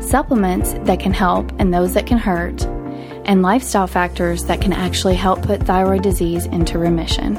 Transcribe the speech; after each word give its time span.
supplements 0.00 0.72
that 0.84 1.00
can 1.00 1.12
help 1.12 1.52
and 1.58 1.74
those 1.74 1.92
that 1.92 2.06
can 2.06 2.16
hurt 2.16 2.66
and 3.26 3.42
lifestyle 3.42 3.86
factors 3.86 4.44
that 4.44 4.60
can 4.60 4.72
actually 4.72 5.14
help 5.14 5.42
put 5.42 5.62
thyroid 5.62 6.02
disease 6.02 6.46
into 6.46 6.78
remission. 6.78 7.36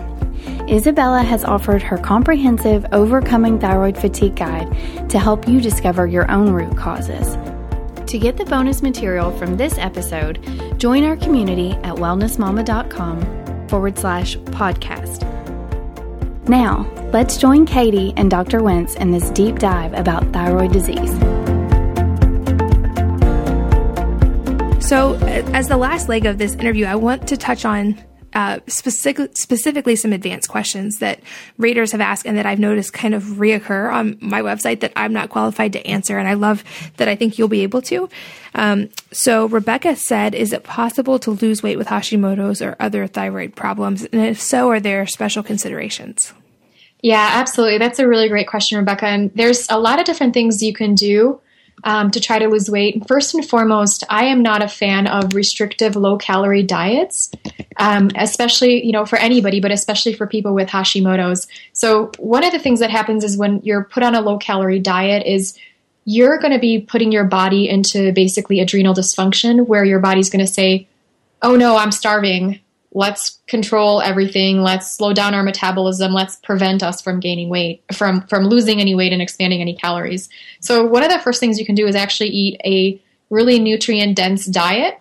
Izabella 0.67 1.23
has 1.23 1.43
offered 1.43 1.81
her 1.81 1.97
comprehensive 1.97 2.85
Overcoming 2.91 3.57
Thyroid 3.57 3.97
Fatigue 3.97 4.35
Guide 4.35 4.69
to 5.09 5.17
help 5.17 5.47
you 5.47 5.61
discover 5.61 6.05
your 6.05 6.29
own 6.29 6.51
root 6.51 6.77
causes. 6.77 7.37
To 8.09 8.19
get 8.19 8.37
the 8.37 8.45
bonus 8.45 8.81
material 8.81 9.31
from 9.37 9.57
this 9.57 9.77
episode, 9.77 10.39
join 10.77 11.03
our 11.03 11.17
community 11.17 11.71
at 11.83 11.95
wellnessmama.com 11.95 13.67
forward 13.67 13.97
slash 13.97 14.37
podcast. 14.37 15.23
Now, 16.47 16.89
let's 17.11 17.37
join 17.37 17.65
Katie 17.65 18.13
and 18.15 18.31
Dr. 18.31 18.63
Wentz 18.63 18.95
in 18.95 19.11
this 19.11 19.29
deep 19.31 19.59
dive 19.59 19.93
about 19.93 20.31
thyroid 20.31 20.71
disease. 20.71 21.36
So, 24.87 25.15
as 25.17 25.67
the 25.67 25.75
last 25.75 26.07
leg 26.07 26.25
of 26.25 26.37
this 26.37 26.53
interview, 26.53 26.85
I 26.85 26.95
want 26.95 27.27
to 27.27 27.35
touch 27.35 27.65
on 27.65 28.01
uh, 28.31 28.59
specific, 28.67 29.35
specifically 29.35 29.97
some 29.97 30.13
advanced 30.13 30.47
questions 30.47 30.99
that 30.99 31.19
readers 31.57 31.91
have 31.91 31.99
asked 31.99 32.25
and 32.25 32.37
that 32.37 32.45
I've 32.45 32.57
noticed 32.57 32.93
kind 32.93 33.13
of 33.13 33.23
reoccur 33.23 33.91
on 33.91 34.17
my 34.21 34.41
website 34.41 34.79
that 34.79 34.93
I'm 34.95 35.11
not 35.11 35.27
qualified 35.27 35.73
to 35.73 35.85
answer. 35.85 36.17
And 36.17 36.25
I 36.25 36.35
love 36.35 36.63
that 36.95 37.09
I 37.09 37.17
think 37.17 37.37
you'll 37.37 37.49
be 37.49 37.63
able 37.63 37.81
to. 37.81 38.07
Um, 38.55 38.87
so, 39.11 39.47
Rebecca 39.47 39.97
said, 39.97 40.33
Is 40.33 40.53
it 40.53 40.63
possible 40.63 41.19
to 41.19 41.31
lose 41.31 41.61
weight 41.61 41.77
with 41.77 41.87
Hashimoto's 41.87 42.61
or 42.61 42.77
other 42.79 43.07
thyroid 43.07 43.57
problems? 43.57 44.05
And 44.05 44.21
if 44.21 44.39
so, 44.39 44.69
are 44.69 44.79
there 44.79 45.05
special 45.05 45.43
considerations? 45.43 46.33
Yeah, 47.03 47.31
absolutely. 47.33 47.77
That's 47.77 47.99
a 47.99 48.07
really 48.07 48.29
great 48.29 48.47
question, 48.47 48.77
Rebecca. 48.77 49.07
And 49.07 49.31
there's 49.35 49.69
a 49.69 49.77
lot 49.77 49.99
of 49.99 50.05
different 50.05 50.33
things 50.33 50.63
you 50.63 50.71
can 50.71 50.95
do 50.95 51.41
um, 51.83 52.11
to 52.11 52.19
try 52.19 52.39
to 52.39 52.47
lose 52.47 52.69
weight. 52.69 53.07
First 53.07 53.33
and 53.33 53.47
foremost, 53.47 54.03
I 54.09 54.25
am 54.25 54.41
not 54.41 54.63
a 54.63 54.67
fan 54.67 55.07
of 55.07 55.35
restrictive 55.35 55.95
low 55.95 56.17
calorie 56.17 56.63
diets, 56.63 57.31
um, 57.77 58.09
especially 58.15 58.85
you 58.85 58.91
know 58.91 59.05
for 59.05 59.17
anybody, 59.17 59.59
but 59.59 59.71
especially 59.71 60.13
for 60.13 60.27
people 60.27 60.53
with 60.53 60.69
Hashimoto's. 60.69 61.47
So 61.73 62.11
one 62.17 62.43
of 62.43 62.51
the 62.51 62.59
things 62.59 62.79
that 62.79 62.89
happens 62.89 63.23
is 63.23 63.37
when 63.37 63.61
you're 63.63 63.83
put 63.83 64.03
on 64.03 64.15
a 64.15 64.21
low 64.21 64.37
calorie 64.37 64.79
diet 64.79 65.25
is 65.25 65.57
you're 66.05 66.39
going 66.39 66.53
to 66.53 66.59
be 66.59 66.79
putting 66.79 67.11
your 67.11 67.25
body 67.25 67.67
into 67.67 68.13
basically 68.13 68.59
adrenal 68.59 68.93
dysfunction 68.93 69.67
where 69.67 69.83
your 69.83 69.99
body's 69.99 70.29
going 70.29 70.45
to 70.45 70.51
say, 70.51 70.87
"Oh 71.41 71.55
no, 71.55 71.77
I'm 71.77 71.91
starving 71.91 72.59
let's 72.97 73.39
control 73.45 74.01
everything. 74.01 74.63
Let's 74.63 74.91
slow 74.91 75.13
down 75.13 75.35
our 75.35 75.43
metabolism. 75.43 76.13
Let's 76.13 76.37
prevent 76.37 76.81
us 76.81 76.99
from 76.99 77.19
gaining 77.19 77.47
weight 77.47 77.83
from 77.93 78.21
from 78.21 78.45
losing 78.45 78.81
any 78.81 78.95
weight 78.95 79.13
and 79.13 79.21
expanding 79.21 79.61
any 79.61 79.75
calories. 79.75 80.29
So 80.61 80.83
one 80.83 81.03
of 81.03 81.11
the 81.11 81.19
first 81.19 81.39
things 81.39 81.59
you 81.59 81.65
can 81.65 81.75
do 81.75 81.85
is 81.85 81.95
actually 81.95 82.29
eat 82.29 82.59
a 82.65 82.99
really 83.29 83.59
nutrient 83.59 84.17
dense 84.17 84.47
diet 84.47 84.99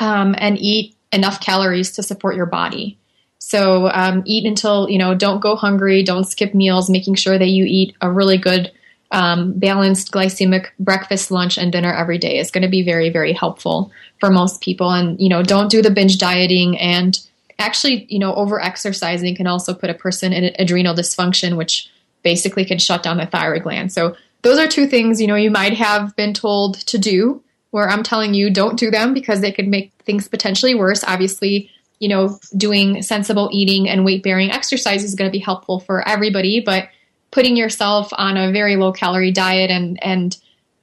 um, 0.00 0.34
and 0.36 0.58
eat 0.58 0.96
enough 1.12 1.40
calories 1.40 1.92
to 1.92 2.02
support 2.02 2.34
your 2.34 2.46
body. 2.46 2.98
So 3.38 3.88
um, 3.90 4.24
eat 4.26 4.44
until 4.44 4.90
you 4.90 4.98
know 4.98 5.14
don't 5.14 5.38
go 5.38 5.54
hungry 5.54 6.02
don't 6.02 6.24
skip 6.24 6.54
meals 6.54 6.90
making 6.90 7.14
sure 7.14 7.38
that 7.38 7.48
you 7.48 7.64
eat 7.66 7.94
a 8.00 8.10
really 8.10 8.36
good 8.36 8.72
um, 9.10 9.58
balanced 9.58 10.12
glycemic 10.12 10.68
breakfast, 10.78 11.30
lunch, 11.30 11.58
and 11.58 11.72
dinner 11.72 11.92
every 11.92 12.18
day 12.18 12.38
is 12.38 12.50
going 12.50 12.62
to 12.62 12.68
be 12.68 12.82
very, 12.82 13.10
very 13.10 13.32
helpful 13.32 13.90
for 14.20 14.30
most 14.30 14.60
people. 14.60 14.90
And, 14.90 15.20
you 15.20 15.28
know, 15.28 15.42
don't 15.42 15.70
do 15.70 15.82
the 15.82 15.90
binge 15.90 16.18
dieting 16.18 16.78
and 16.78 17.18
actually, 17.58 18.06
you 18.08 18.18
know, 18.18 18.34
over 18.34 18.60
exercising 18.60 19.36
can 19.36 19.46
also 19.46 19.74
put 19.74 19.90
a 19.90 19.94
person 19.94 20.32
in 20.32 20.54
adrenal 20.58 20.94
dysfunction, 20.94 21.56
which 21.56 21.90
basically 22.22 22.64
can 22.64 22.78
shut 22.78 23.02
down 23.02 23.18
the 23.18 23.26
thyroid 23.26 23.62
gland. 23.62 23.92
So 23.92 24.16
those 24.42 24.58
are 24.58 24.66
two 24.66 24.86
things, 24.86 25.20
you 25.20 25.26
know, 25.26 25.34
you 25.34 25.50
might 25.50 25.74
have 25.74 26.16
been 26.16 26.32
told 26.32 26.76
to 26.86 26.98
do 26.98 27.42
where 27.70 27.88
I'm 27.88 28.02
telling 28.02 28.34
you 28.34 28.50
don't 28.50 28.78
do 28.78 28.90
them 28.90 29.14
because 29.14 29.40
they 29.40 29.52
could 29.52 29.68
make 29.68 29.92
things 30.04 30.26
potentially 30.28 30.74
worse. 30.74 31.04
Obviously, 31.04 31.70
you 31.98 32.08
know, 32.08 32.38
doing 32.56 33.02
sensible 33.02 33.50
eating 33.52 33.88
and 33.88 34.04
weight 34.04 34.22
bearing 34.22 34.50
exercise 34.50 35.04
is 35.04 35.14
going 35.14 35.28
to 35.28 35.32
be 35.32 35.38
helpful 35.38 35.80
for 35.80 36.06
everybody, 36.08 36.60
but 36.60 36.88
putting 37.30 37.56
yourself 37.56 38.08
on 38.12 38.36
a 38.36 38.52
very 38.52 38.76
low 38.76 38.92
calorie 38.92 39.32
diet 39.32 39.70
and 39.70 40.02
and 40.02 40.36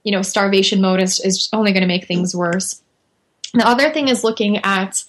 you 0.03 0.11
know 0.11 0.21
starvation 0.21 0.81
mode 0.81 1.01
is, 1.01 1.19
is 1.19 1.49
only 1.53 1.71
going 1.71 1.81
to 1.81 1.87
make 1.87 2.05
things 2.05 2.35
worse. 2.35 2.81
The 3.53 3.67
other 3.67 3.91
thing 3.91 4.07
is 4.07 4.23
looking 4.23 4.57
at 4.57 5.03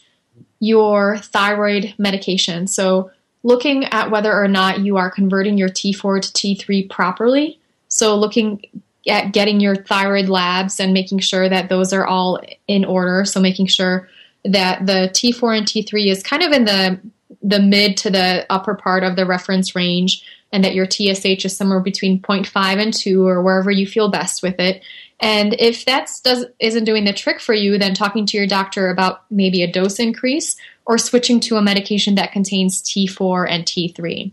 your 0.61 1.19
thyroid 1.19 1.95
medication. 1.99 2.67
So 2.67 3.11
looking 3.43 3.85
at 3.85 4.11
whether 4.11 4.33
or 4.33 4.49
not 4.49 4.81
you 4.81 4.97
are 4.97 5.11
converting 5.11 5.57
your 5.57 5.69
T4 5.69 6.21
to 6.23 6.33
T3 6.33 6.91
properly. 6.91 7.61
So 7.89 8.17
looking 8.17 8.63
at 9.09 9.33
getting 9.33 9.61
your 9.61 9.77
thyroid 9.77 10.29
labs 10.29 10.81
and 10.81 10.93
making 10.93 11.21
sure 11.21 11.49
that 11.49 11.69
those 11.69 11.93
are 11.93 12.07
all 12.07 12.41
in 12.67 12.85
order. 12.85 13.25
So 13.25 13.41
making 13.41 13.67
sure 13.67 14.09
that 14.45 14.87
the 14.87 15.11
T4 15.13 15.59
and 15.59 15.67
T3 15.67 16.11
is 16.11 16.23
kind 16.23 16.43
of 16.43 16.53
in 16.53 16.65
the 16.65 17.01
the 17.43 17.61
mid 17.61 17.97
to 17.99 18.11
the 18.11 18.47
upper 18.51 18.75
part 18.75 19.05
of 19.05 19.17
the 19.17 19.27
reference 19.27 19.75
range 19.75 20.25
and 20.53 20.65
that 20.65 20.75
your 20.75 20.87
TSH 20.91 21.45
is 21.45 21.57
somewhere 21.57 21.81
between 21.81 22.21
0.5 22.21 22.81
and 22.81 22.95
2 22.95 23.27
or 23.27 23.43
wherever 23.43 23.71
you 23.71 23.87
feel 23.87 24.11
best 24.11 24.43
with 24.43 24.59
it. 24.59 24.83
And 25.21 25.55
if 25.59 25.85
that 25.85 26.11
does, 26.25 26.47
isn't 26.59 26.85
doing 26.85 27.05
the 27.05 27.13
trick 27.13 27.41
for 27.41 27.53
you, 27.53 27.77
then 27.77 27.93
talking 27.93 28.25
to 28.27 28.37
your 28.37 28.47
doctor 28.47 28.89
about 28.89 29.25
maybe 29.31 29.63
a 29.63 29.71
dose 29.71 29.99
increase 29.99 30.57
or 30.87 30.97
switching 30.97 31.41
to 31.41 31.57
a 31.57 31.63
medication 31.63 32.15
that 32.15 32.33
contains 32.33 32.83
T4 32.83 33.47
and 33.51 33.65
T3, 33.65 34.33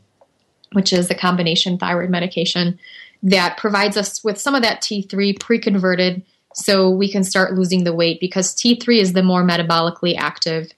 which 0.71 0.93
is 0.93 1.07
the 1.07 1.15
combination 1.15 1.77
thyroid 1.77 2.09
medication 2.09 2.79
that 3.23 3.57
provides 3.57 3.97
us 3.97 4.23
with 4.23 4.39
some 4.39 4.55
of 4.55 4.61
that 4.61 4.81
T3 4.81 5.39
pre 5.39 5.59
converted 5.59 6.23
so 6.53 6.89
we 6.89 7.11
can 7.11 7.23
start 7.23 7.55
losing 7.55 7.83
the 7.83 7.93
weight 7.93 8.19
because 8.21 8.55
T3 8.55 8.99
is 8.99 9.13
the 9.13 9.23
more 9.23 9.43
metabolically 9.43 10.15
active 10.17 10.71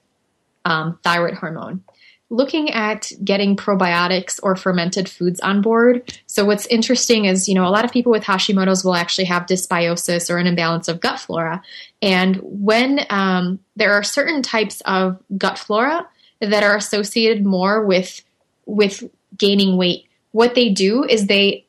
um, 0.64 0.98
thyroid 1.04 1.34
hormone 1.34 1.84
looking 2.30 2.70
at 2.70 3.10
getting 3.24 3.56
probiotics 3.56 4.38
or 4.42 4.54
fermented 4.54 5.08
foods 5.08 5.40
on 5.40 5.62
board. 5.62 6.12
So 6.26 6.44
what's 6.44 6.66
interesting 6.66 7.24
is, 7.24 7.48
you 7.48 7.54
know, 7.54 7.66
a 7.66 7.70
lot 7.70 7.84
of 7.84 7.92
people 7.92 8.12
with 8.12 8.24
Hashimoto's 8.24 8.84
will 8.84 8.94
actually 8.94 9.24
have 9.24 9.46
dysbiosis 9.46 10.30
or 10.30 10.36
an 10.36 10.46
imbalance 10.46 10.88
of 10.88 11.00
gut 11.00 11.18
flora. 11.18 11.62
And 12.02 12.38
when 12.42 13.06
um, 13.08 13.60
there 13.76 13.92
are 13.92 14.02
certain 14.02 14.42
types 14.42 14.82
of 14.82 15.22
gut 15.38 15.58
flora 15.58 16.06
that 16.40 16.62
are 16.62 16.76
associated 16.76 17.44
more 17.44 17.84
with 17.84 18.22
with 18.66 19.08
gaining 19.36 19.78
weight, 19.78 20.06
what 20.32 20.54
they 20.54 20.68
do 20.68 21.04
is 21.04 21.26
they 21.26 21.64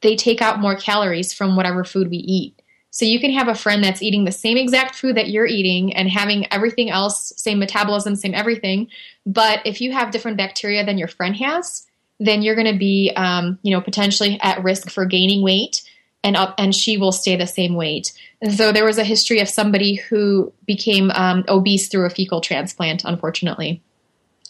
they 0.00 0.16
take 0.16 0.40
out 0.40 0.58
more 0.58 0.74
calories 0.74 1.32
from 1.32 1.54
whatever 1.54 1.84
food 1.84 2.08
we 2.08 2.16
eat. 2.16 2.61
So 2.92 3.06
you 3.06 3.18
can 3.20 3.32
have 3.32 3.48
a 3.48 3.54
friend 3.54 3.82
that's 3.82 4.02
eating 4.02 4.24
the 4.24 4.32
same 4.32 4.58
exact 4.58 4.94
food 4.94 5.16
that 5.16 5.30
you're 5.30 5.46
eating 5.46 5.96
and 5.96 6.08
having 6.08 6.46
everything 6.52 6.90
else, 6.90 7.32
same 7.36 7.58
metabolism, 7.58 8.16
same 8.16 8.34
everything. 8.34 8.88
But 9.26 9.66
if 9.66 9.80
you 9.80 9.92
have 9.92 10.10
different 10.10 10.36
bacteria 10.36 10.84
than 10.84 10.98
your 10.98 11.08
friend 11.08 11.34
has, 11.36 11.86
then 12.20 12.42
you're 12.42 12.54
going 12.54 12.70
to 12.70 12.78
be, 12.78 13.10
um, 13.16 13.58
you 13.62 13.74
know, 13.74 13.80
potentially 13.80 14.38
at 14.42 14.62
risk 14.62 14.90
for 14.90 15.06
gaining 15.06 15.42
weight, 15.42 15.82
and 16.24 16.36
up, 16.36 16.54
and 16.58 16.74
she 16.74 16.96
will 16.96 17.12
stay 17.12 17.34
the 17.34 17.46
same 17.46 17.74
weight. 17.74 18.12
And 18.40 18.52
so 18.52 18.72
there 18.72 18.84
was 18.84 18.98
a 18.98 19.04
history 19.04 19.40
of 19.40 19.48
somebody 19.48 19.96
who 19.96 20.52
became 20.66 21.10
um, 21.10 21.44
obese 21.48 21.88
through 21.88 22.06
a 22.06 22.10
fecal 22.10 22.40
transplant, 22.40 23.04
unfortunately. 23.04 23.82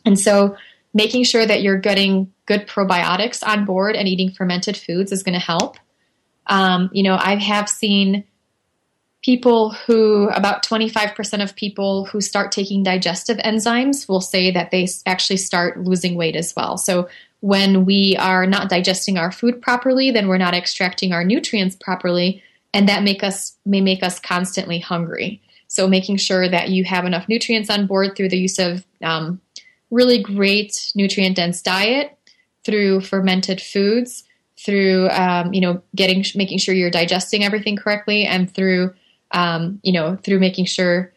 And 0.05 0.19
so 0.19 0.57
making 0.93 1.25
sure 1.25 1.47
that 1.47 1.63
you're 1.63 1.79
getting 1.79 2.33
good 2.47 2.67
probiotics 2.67 3.47
on 3.47 3.65
board 3.65 3.97
and 3.97 4.07
eating 4.07 4.33
fermented 4.33 4.77
foods 4.77 5.13
is 5.13 5.23
going 5.23 5.39
to 5.39 5.45
help. 5.45 5.77
Um, 6.47 6.91
you 6.93 7.03
know, 7.03 7.17
I 7.19 7.37
have 7.37 7.69
seen 7.69 8.25
people 9.23 9.71
who, 9.71 10.29
about 10.31 10.65
25% 10.65 11.43
of 11.43 11.55
people 11.55 12.05
who 12.07 12.21
start 12.21 12.51
taking 12.51 12.83
digestive 12.83 13.39
enzymes 13.39 14.09
will 14.09 14.21
say 14.21 14.51
that 14.51 14.71
they 14.71 14.89
actually 15.07 15.37
start 15.37 15.81
losing 15.81 16.17
weight 16.17 16.35
as 16.35 16.55
well. 16.57 16.77
So 16.77 17.09
when 17.41 17.85
we 17.85 18.17
are 18.19 18.47
not 18.47 18.69
digesting 18.69 19.19
our 19.19 19.33
food 19.33 19.63
properly, 19.63 20.11
then 20.11 20.29
we're 20.29 20.39
not 20.39 20.55
extracting 20.55 21.13
our 21.13 21.25
nutrients 21.25 21.77
properly, 21.77 22.43
and 22.75 22.89
that 22.89 23.03
make 23.03 23.23
us 23.23 23.57
may 23.65 23.81
make 23.81 24.03
us 24.03 24.19
constantly 24.19 24.79
hungry. 24.79 25.41
So 25.69 25.89
making 25.89 26.19
sure 26.19 26.49
that 26.49 26.69
you 26.69 26.85
have 26.85 27.05
enough 27.05 27.29
nutrients 27.29 27.71
on 27.71 27.87
board 27.87 28.17
through 28.17 28.29
the 28.29 28.39
use 28.39 28.59
of 28.59 28.85
um, 29.03 29.41
really 29.91 30.23
great 30.23 30.93
nutrient 30.95 31.37
dense 31.37 31.63
diet, 31.63 32.17
through 32.65 33.01
fermented 33.01 33.61
foods, 33.61 34.25
through 34.57 35.09
um, 35.11 35.53
you 35.53 35.61
know 35.61 35.83
getting 35.95 36.25
making 36.35 36.59
sure 36.59 36.75
you're 36.75 36.91
digesting 36.91 37.45
everything 37.45 37.77
correctly, 37.77 38.25
and 38.25 38.53
through 38.53 38.95
um, 39.33 39.81
you 39.83 39.93
know, 39.93 40.17
through 40.17 40.39
making 40.39 40.67
sure 40.67 41.13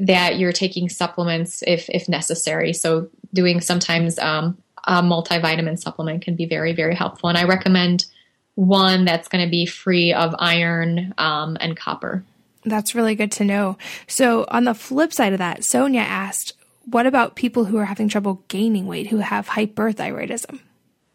that 0.00 0.38
you're 0.38 0.52
taking 0.52 0.88
supplements 0.88 1.62
if 1.66 1.88
if 1.88 2.08
necessary. 2.08 2.72
So 2.72 3.08
doing 3.32 3.60
sometimes 3.60 4.18
um, 4.18 4.58
a 4.86 5.02
multivitamin 5.02 5.78
supplement 5.78 6.22
can 6.22 6.36
be 6.36 6.46
very 6.46 6.72
very 6.72 6.94
helpful, 6.94 7.28
and 7.28 7.38
I 7.38 7.44
recommend 7.44 8.06
one 8.54 9.04
that's 9.04 9.28
going 9.28 9.44
to 9.44 9.50
be 9.50 9.66
free 9.66 10.12
of 10.12 10.34
iron 10.38 11.12
um, 11.18 11.56
and 11.60 11.76
copper. 11.76 12.24
That's 12.64 12.94
really 12.94 13.14
good 13.14 13.32
to 13.32 13.44
know. 13.44 13.76
So 14.06 14.46
on 14.48 14.64
the 14.64 14.74
flip 14.74 15.12
side 15.12 15.32
of 15.32 15.38
that, 15.38 15.64
Sonia 15.64 16.00
asked, 16.00 16.52
"What 16.84 17.06
about 17.06 17.34
people 17.36 17.66
who 17.66 17.78
are 17.78 17.86
having 17.86 18.08
trouble 18.08 18.42
gaining 18.48 18.86
weight 18.86 19.08
who 19.08 19.18
have 19.18 19.48
hyperthyroidism?" 19.48 20.60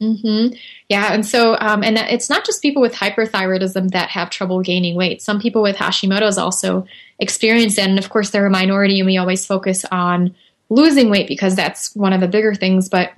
Mm-hmm. 0.01 0.55
Yeah, 0.87 1.13
and 1.13 1.25
so 1.25 1.57
um, 1.59 1.83
and 1.83 1.97
it's 1.97 2.29
not 2.29 2.45
just 2.45 2.61
people 2.61 2.81
with 2.81 2.93
hyperthyroidism 2.93 3.91
that 3.91 4.09
have 4.09 4.29
trouble 4.29 4.61
gaining 4.61 4.95
weight. 4.95 5.21
Some 5.21 5.41
people 5.41 5.61
with 5.61 5.75
Hashimoto's 5.75 6.37
also 6.37 6.85
experience 7.19 7.75
that, 7.75 7.89
and 7.89 7.99
of 7.99 8.09
course 8.09 8.29
they're 8.29 8.45
a 8.45 8.49
minority, 8.49 8.99
and 8.99 9.05
we 9.05 9.17
always 9.17 9.45
focus 9.45 9.83
on 9.91 10.33
losing 10.69 11.09
weight 11.09 11.27
because 11.27 11.55
that's 11.55 11.93
one 11.95 12.13
of 12.13 12.21
the 12.21 12.29
bigger 12.29 12.55
things. 12.55 12.87
But 12.87 13.11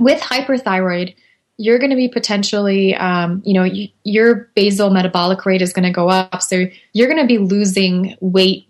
with 0.00 0.20
hyperthyroid, 0.20 1.14
you're 1.56 1.78
going 1.78 1.90
to 1.90 1.96
be 1.96 2.08
potentially, 2.08 2.96
um, 2.96 3.40
you 3.44 3.54
know, 3.54 3.62
you, 3.62 3.88
your 4.02 4.50
basal 4.56 4.90
metabolic 4.90 5.46
rate 5.46 5.62
is 5.62 5.72
going 5.72 5.84
to 5.84 5.92
go 5.92 6.08
up, 6.08 6.42
so 6.42 6.64
you're 6.94 7.08
going 7.08 7.20
to 7.20 7.26
be 7.26 7.38
losing 7.38 8.16
weight 8.20 8.66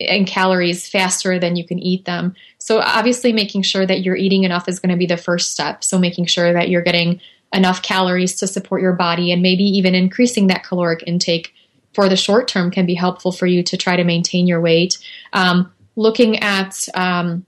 and 0.00 0.26
calories 0.26 0.88
faster 0.88 1.38
than 1.38 1.56
you 1.56 1.66
can 1.66 1.78
eat 1.78 2.04
them. 2.04 2.34
So 2.58 2.80
obviously 2.80 3.32
making 3.32 3.62
sure 3.62 3.86
that 3.86 4.02
you're 4.02 4.16
eating 4.16 4.44
enough 4.44 4.68
is 4.68 4.78
going 4.78 4.90
to 4.90 4.96
be 4.96 5.06
the 5.06 5.16
first 5.16 5.50
step. 5.50 5.82
So 5.82 5.98
making 5.98 6.26
sure 6.26 6.52
that 6.52 6.68
you're 6.68 6.82
getting 6.82 7.20
enough 7.52 7.82
calories 7.82 8.36
to 8.36 8.46
support 8.46 8.82
your 8.82 8.92
body 8.92 9.32
and 9.32 9.42
maybe 9.42 9.64
even 9.64 9.94
increasing 9.94 10.48
that 10.48 10.64
caloric 10.64 11.02
intake 11.06 11.52
for 11.94 12.08
the 12.08 12.16
short 12.16 12.46
term 12.46 12.70
can 12.70 12.86
be 12.86 12.94
helpful 12.94 13.32
for 13.32 13.46
you 13.46 13.62
to 13.64 13.76
try 13.76 13.96
to 13.96 14.04
maintain 14.04 14.46
your 14.46 14.60
weight. 14.60 14.98
Um, 15.32 15.72
looking 15.96 16.38
at 16.38 16.86
um, 16.94 17.44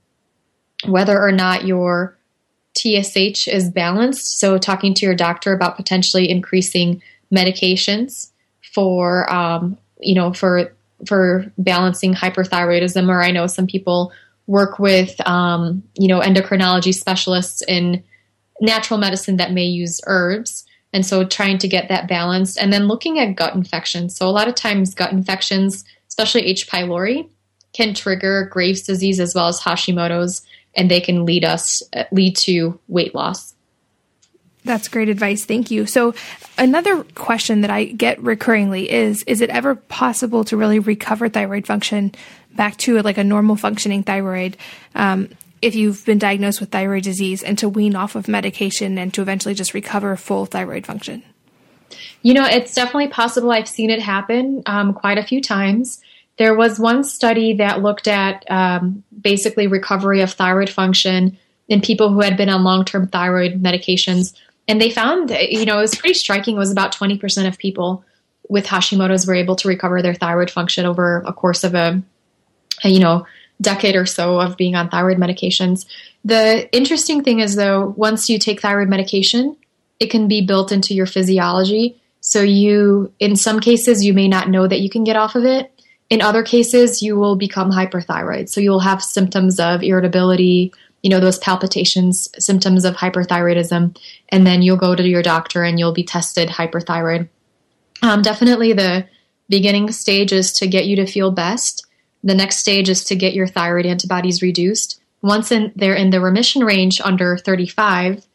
whether 0.85 1.21
or 1.21 1.31
not 1.31 1.65
your 1.65 2.17
TSH 2.75 3.47
is 3.47 3.69
balanced. 3.69 4.39
So 4.39 4.57
talking 4.57 4.93
to 4.95 5.05
your 5.05 5.15
doctor 5.15 5.53
about 5.53 5.77
potentially 5.77 6.29
increasing 6.29 7.01
medications 7.33 8.31
for 8.73 9.31
um, 9.31 9.77
you 9.99 10.15
know 10.15 10.33
for 10.33 10.73
for 11.07 11.51
balancing 11.57 12.13
hyperthyroidism, 12.13 13.09
or 13.09 13.21
I 13.21 13.31
know 13.31 13.47
some 13.47 13.67
people 13.67 14.11
work 14.47 14.79
with, 14.79 15.19
um, 15.27 15.83
you 15.95 16.07
know, 16.07 16.19
endocrinology 16.19 16.93
specialists 16.93 17.61
in 17.67 18.03
natural 18.59 18.99
medicine 18.99 19.37
that 19.37 19.53
may 19.53 19.65
use 19.65 20.01
herbs. 20.07 20.65
And 20.93 21.05
so 21.05 21.23
trying 21.23 21.57
to 21.59 21.67
get 21.67 21.87
that 21.89 22.07
balanced 22.07 22.57
and 22.57 22.71
then 22.71 22.87
looking 22.87 23.17
at 23.19 23.35
gut 23.35 23.55
infections. 23.55 24.15
So 24.15 24.27
a 24.27 24.31
lot 24.31 24.47
of 24.47 24.55
times 24.55 24.93
gut 24.93 25.11
infections, 25.11 25.85
especially 26.09 26.45
H. 26.45 26.67
pylori, 26.67 27.29
can 27.73 27.93
trigger 27.93 28.49
Graves' 28.51 28.81
disease 28.81 29.19
as 29.19 29.33
well 29.33 29.47
as 29.47 29.61
Hashimoto's, 29.61 30.41
and 30.75 30.91
they 30.91 30.99
can 30.99 31.25
lead 31.25 31.45
us 31.45 31.81
lead 32.11 32.35
to 32.37 32.79
weight 32.87 33.15
loss. 33.15 33.50
That's 34.63 34.87
great 34.87 35.09
advice. 35.09 35.45
Thank 35.45 35.71
you. 35.71 35.85
So, 35.85 36.13
another 36.57 37.03
question 37.15 37.61
that 37.61 37.71
I 37.71 37.85
get 37.85 38.19
recurringly 38.19 38.85
is 38.85 39.23
Is 39.23 39.41
it 39.41 39.49
ever 39.49 39.75
possible 39.75 40.43
to 40.45 40.57
really 40.57 40.79
recover 40.79 41.29
thyroid 41.29 41.65
function 41.65 42.13
back 42.55 42.77
to 42.77 43.01
like 43.01 43.17
a 43.17 43.23
normal 43.23 43.55
functioning 43.55 44.03
thyroid 44.03 44.57
um, 44.93 45.29
if 45.61 45.73
you've 45.73 46.05
been 46.05 46.17
diagnosed 46.17 46.59
with 46.59 46.69
thyroid 46.69 47.03
disease 47.03 47.43
and 47.43 47.57
to 47.57 47.69
wean 47.69 47.95
off 47.95 48.15
of 48.15 48.27
medication 48.27 48.97
and 48.97 49.13
to 49.13 49.21
eventually 49.21 49.53
just 49.53 49.73
recover 49.73 50.15
full 50.15 50.45
thyroid 50.45 50.85
function? 50.85 51.23
You 52.21 52.33
know, 52.33 52.45
it's 52.45 52.73
definitely 52.73 53.07
possible. 53.07 53.51
I've 53.51 53.67
seen 53.67 53.89
it 53.89 54.01
happen 54.01 54.63
um, 54.65 54.93
quite 54.93 55.17
a 55.17 55.23
few 55.23 55.41
times. 55.41 56.01
There 56.37 56.55
was 56.55 56.79
one 56.79 57.03
study 57.03 57.53
that 57.55 57.81
looked 57.81 58.07
at 58.07 58.49
um, 58.49 59.03
basically 59.19 59.67
recovery 59.67 60.21
of 60.21 60.31
thyroid 60.31 60.69
function 60.69 61.37
in 61.67 61.81
people 61.81 62.09
who 62.09 62.21
had 62.21 62.37
been 62.37 62.49
on 62.49 62.63
long 62.63 62.85
term 62.85 63.07
thyroid 63.07 63.61
medications 63.61 64.33
and 64.71 64.79
they 64.79 64.89
found, 64.89 65.31
you 65.31 65.65
know, 65.65 65.79
it 65.79 65.81
was 65.81 65.95
pretty 65.95 66.13
striking. 66.13 66.55
It 66.55 66.59
was 66.59 66.71
about 66.71 66.95
20% 66.95 67.45
of 67.45 67.57
people 67.57 68.05
with 68.47 68.65
Hashimoto's 68.65 69.27
were 69.27 69.35
able 69.35 69.57
to 69.57 69.67
recover 69.67 70.01
their 70.01 70.13
thyroid 70.13 70.49
function 70.49 70.85
over 70.85 71.23
a 71.27 71.33
course 71.33 71.65
of 71.65 71.75
a, 71.75 72.01
a 72.85 72.87
you 72.87 73.01
know, 73.01 73.27
decade 73.59 73.97
or 73.97 74.05
so 74.05 74.39
of 74.39 74.55
being 74.55 74.77
on 74.77 74.87
thyroid 74.87 75.17
medications. 75.17 75.85
The 76.23 76.73
interesting 76.73 77.21
thing 77.21 77.41
is, 77.41 77.57
though, 77.57 77.93
once 77.97 78.29
you 78.29 78.39
take 78.39 78.61
thyroid 78.61 78.87
medication, 78.87 79.57
it 79.99 80.09
can 80.09 80.29
be 80.29 80.45
built 80.45 80.71
into 80.71 80.93
your 80.93 81.05
physiology. 81.05 82.01
So 82.21 82.41
you, 82.41 83.11
in 83.19 83.35
some 83.35 83.59
cases, 83.59 84.05
you 84.05 84.13
may 84.13 84.29
not 84.29 84.49
know 84.49 84.67
that 84.67 84.79
you 84.79 84.89
can 84.89 85.03
get 85.03 85.17
off 85.17 85.35
of 85.35 85.43
it. 85.43 85.69
In 86.09 86.21
other 86.21 86.43
cases, 86.43 87.01
you 87.01 87.17
will 87.17 87.35
become 87.35 87.71
hyperthyroid. 87.71 88.47
So 88.47 88.61
you'll 88.61 88.79
have 88.79 89.03
symptoms 89.03 89.59
of 89.59 89.83
irritability, 89.83 90.73
you 91.01 91.09
know, 91.09 91.19
those 91.19 91.39
palpitations, 91.39 92.29
symptoms 92.37 92.85
of 92.85 92.95
hyperthyroidism, 92.95 93.97
and 94.29 94.47
then 94.47 94.61
you'll 94.61 94.77
go 94.77 94.95
to 94.95 95.07
your 95.07 95.23
doctor 95.23 95.63
and 95.63 95.79
you'll 95.79 95.93
be 95.93 96.03
tested 96.03 96.49
hyperthyroid. 96.49 97.27
Um, 98.03 98.21
definitely 98.21 98.73
the 98.73 99.07
beginning 99.49 99.91
stage 99.91 100.31
is 100.31 100.51
to 100.53 100.67
get 100.67 100.85
you 100.85 100.95
to 100.97 101.05
feel 101.05 101.31
best. 101.31 101.85
The 102.23 102.35
next 102.35 102.57
stage 102.57 102.89
is 102.89 103.03
to 103.05 103.15
get 103.15 103.33
your 103.33 103.47
thyroid 103.47 103.85
antibodies 103.85 104.41
reduced. 104.41 105.01
Once 105.21 105.51
in, 105.51 105.71
they're 105.75 105.95
in 105.95 106.09
the 106.09 106.21
remission 106.21 106.63
range 106.63 107.01
under 107.01 107.37
35, 107.37 108.25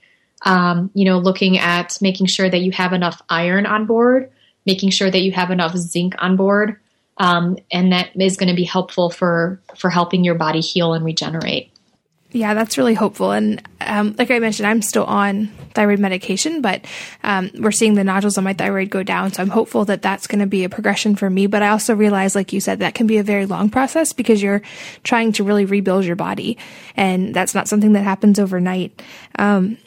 um, 0.43 0.91
you 0.95 1.05
know, 1.05 1.19
looking 1.19 1.59
at 1.59 1.99
making 2.01 2.27
sure 2.27 2.49
that 2.49 2.61
you 2.61 2.73
have 2.73 2.93
enough 2.93 3.23
iron 3.29 3.67
on 3.67 3.87
board, 3.87 4.31
making 4.67 4.91
sure 4.91 5.11
that 5.11 5.23
you 5.23 5.33
have 5.33 5.51
enough 5.51 5.77
zinc 5.77 6.15
on 6.19 6.37
board, 6.37 6.77
um, 7.19 7.57
and 7.73 7.93
that 7.93 8.11
is 8.15 8.37
going 8.37 8.49
to 8.49 8.55
be 8.55 8.65
helpful 8.65 9.11
for 9.11 9.61
for 9.77 9.91
helping 9.91 10.23
your 10.23 10.35
body 10.35 10.61
heal 10.61 10.93
and 10.93 11.05
regenerate. 11.05 11.73
Yeah, 12.37 12.53
that's 12.53 12.77
really 12.77 12.93
hopeful. 12.93 13.33
And 13.33 13.67
um, 13.81 14.15
like 14.19 14.31
I 14.31 14.39
mentioned, 14.41 14.67
I'm 14.67 14.83
still 14.83 15.05
on 15.05 15.47
thyroid 15.73 15.99
medication, 15.99 16.61
but 16.61 16.85
um, 17.25 17.51
we're 17.55 17.73
seeing 17.73 17.95
the 17.95 18.05
nodules 18.05 18.37
on 18.37 18.45
my 18.45 18.53
thyroid 18.53 18.91
go 18.91 19.03
down. 19.03 19.33
So 19.33 19.43
I'm 19.43 19.49
hopeful 19.49 19.87
that 19.87 20.03
that's 20.03 20.27
going 20.27 20.41
to 20.41 20.47
be 20.47 20.63
a 20.63 20.69
progression 20.69 21.17
for 21.17 21.31
me. 21.31 21.47
But 21.47 21.63
I 21.63 21.71
also 21.71 21.95
realize, 21.95 22.35
like 22.35 22.53
you 22.53 22.61
said, 22.61 22.81
that 22.81 22.95
can 22.95 23.07
be 23.07 23.17
a 23.17 23.23
very 23.23 23.47
long 23.47 23.71
process 23.71 24.13
because 24.13 24.43
you're 24.43 24.61
trying 25.03 25.33
to 25.33 25.45
really 25.45 25.65
rebuild 25.65 26.05
your 26.05 26.15
body. 26.15 26.59
And 26.95 27.35
that's 27.35 27.55
not 27.55 27.69
something 27.69 27.95
that 27.95 28.03
happens 28.03 28.39
overnight. 28.39 29.01
Um, 29.39 29.79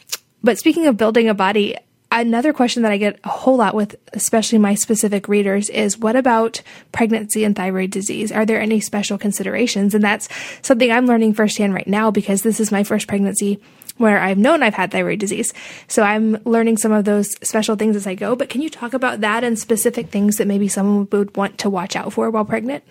but 0.42 0.58
speaking 0.58 0.88
of 0.88 0.98
building 0.98 1.30
a 1.30 1.36
body, 1.36 1.76
Another 2.12 2.54
question 2.54 2.82
that 2.82 2.92
I 2.92 2.98
get 2.98 3.20
a 3.24 3.30
whole 3.30 3.58
lot 3.58 3.76
with, 3.76 3.96
especially 4.14 4.58
my 4.58 4.74
specific 4.74 5.28
readers, 5.28 5.70
is 5.70 5.96
what 5.96 6.16
about 6.16 6.64
pregnancy 6.92 7.44
and 7.44 7.56
thyroid 7.56 7.92
disease? 7.92 8.32
Are 8.32 8.48
there 8.48 8.60
any 8.60 8.80
special 8.80 9.20
considerations? 9.20 9.94
And 9.94 10.04
that's 10.04 10.28
something 10.64 10.92
I'm 10.92 11.06
learning 11.06 11.36
firsthand 11.36 11.76
right 11.76 11.88
now 11.88 12.10
because 12.10 12.42
this 12.42 12.60
is 12.60 12.72
my 12.72 12.84
first 12.84 13.08
pregnancy 13.08 13.62
where 13.98 14.18
I've 14.18 14.40
known 14.40 14.64
I've 14.64 14.74
had 14.74 14.92
thyroid 14.92 15.20
disease. 15.20 15.54
So 15.88 16.02
I'm 16.02 16.42
learning 16.46 16.78
some 16.78 16.92
of 16.92 17.06
those 17.06 17.30
special 17.48 17.76
things 17.76 17.96
as 17.96 18.08
I 18.08 18.16
go. 18.16 18.36
But 18.36 18.50
can 18.50 18.62
you 18.62 18.72
talk 18.72 18.94
about 18.94 19.22
that 19.22 19.44
and 19.44 19.60
specific 19.60 20.10
things 20.10 20.38
that 20.38 20.48
maybe 20.48 20.68
someone 20.68 21.08
would 21.12 21.38
want 21.38 21.60
to 21.60 21.70
watch 21.70 21.96
out 21.96 22.12
for 22.14 22.30
while 22.32 22.46
pregnant? 22.46 22.84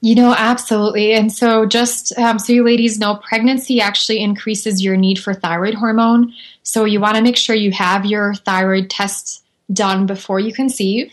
You 0.00 0.14
know, 0.14 0.32
absolutely. 0.36 1.12
And 1.12 1.32
so, 1.32 1.66
just 1.66 2.16
um, 2.18 2.38
so 2.38 2.52
you 2.52 2.64
ladies 2.64 3.00
know, 3.00 3.16
pregnancy 3.16 3.80
actually 3.80 4.20
increases 4.20 4.82
your 4.82 4.96
need 4.96 5.18
for 5.18 5.34
thyroid 5.34 5.74
hormone. 5.74 6.32
So, 6.62 6.84
you 6.84 7.00
want 7.00 7.16
to 7.16 7.22
make 7.22 7.36
sure 7.36 7.56
you 7.56 7.72
have 7.72 8.06
your 8.06 8.34
thyroid 8.34 8.90
tests 8.90 9.42
done 9.72 10.06
before 10.06 10.38
you 10.38 10.52
conceive. 10.52 11.12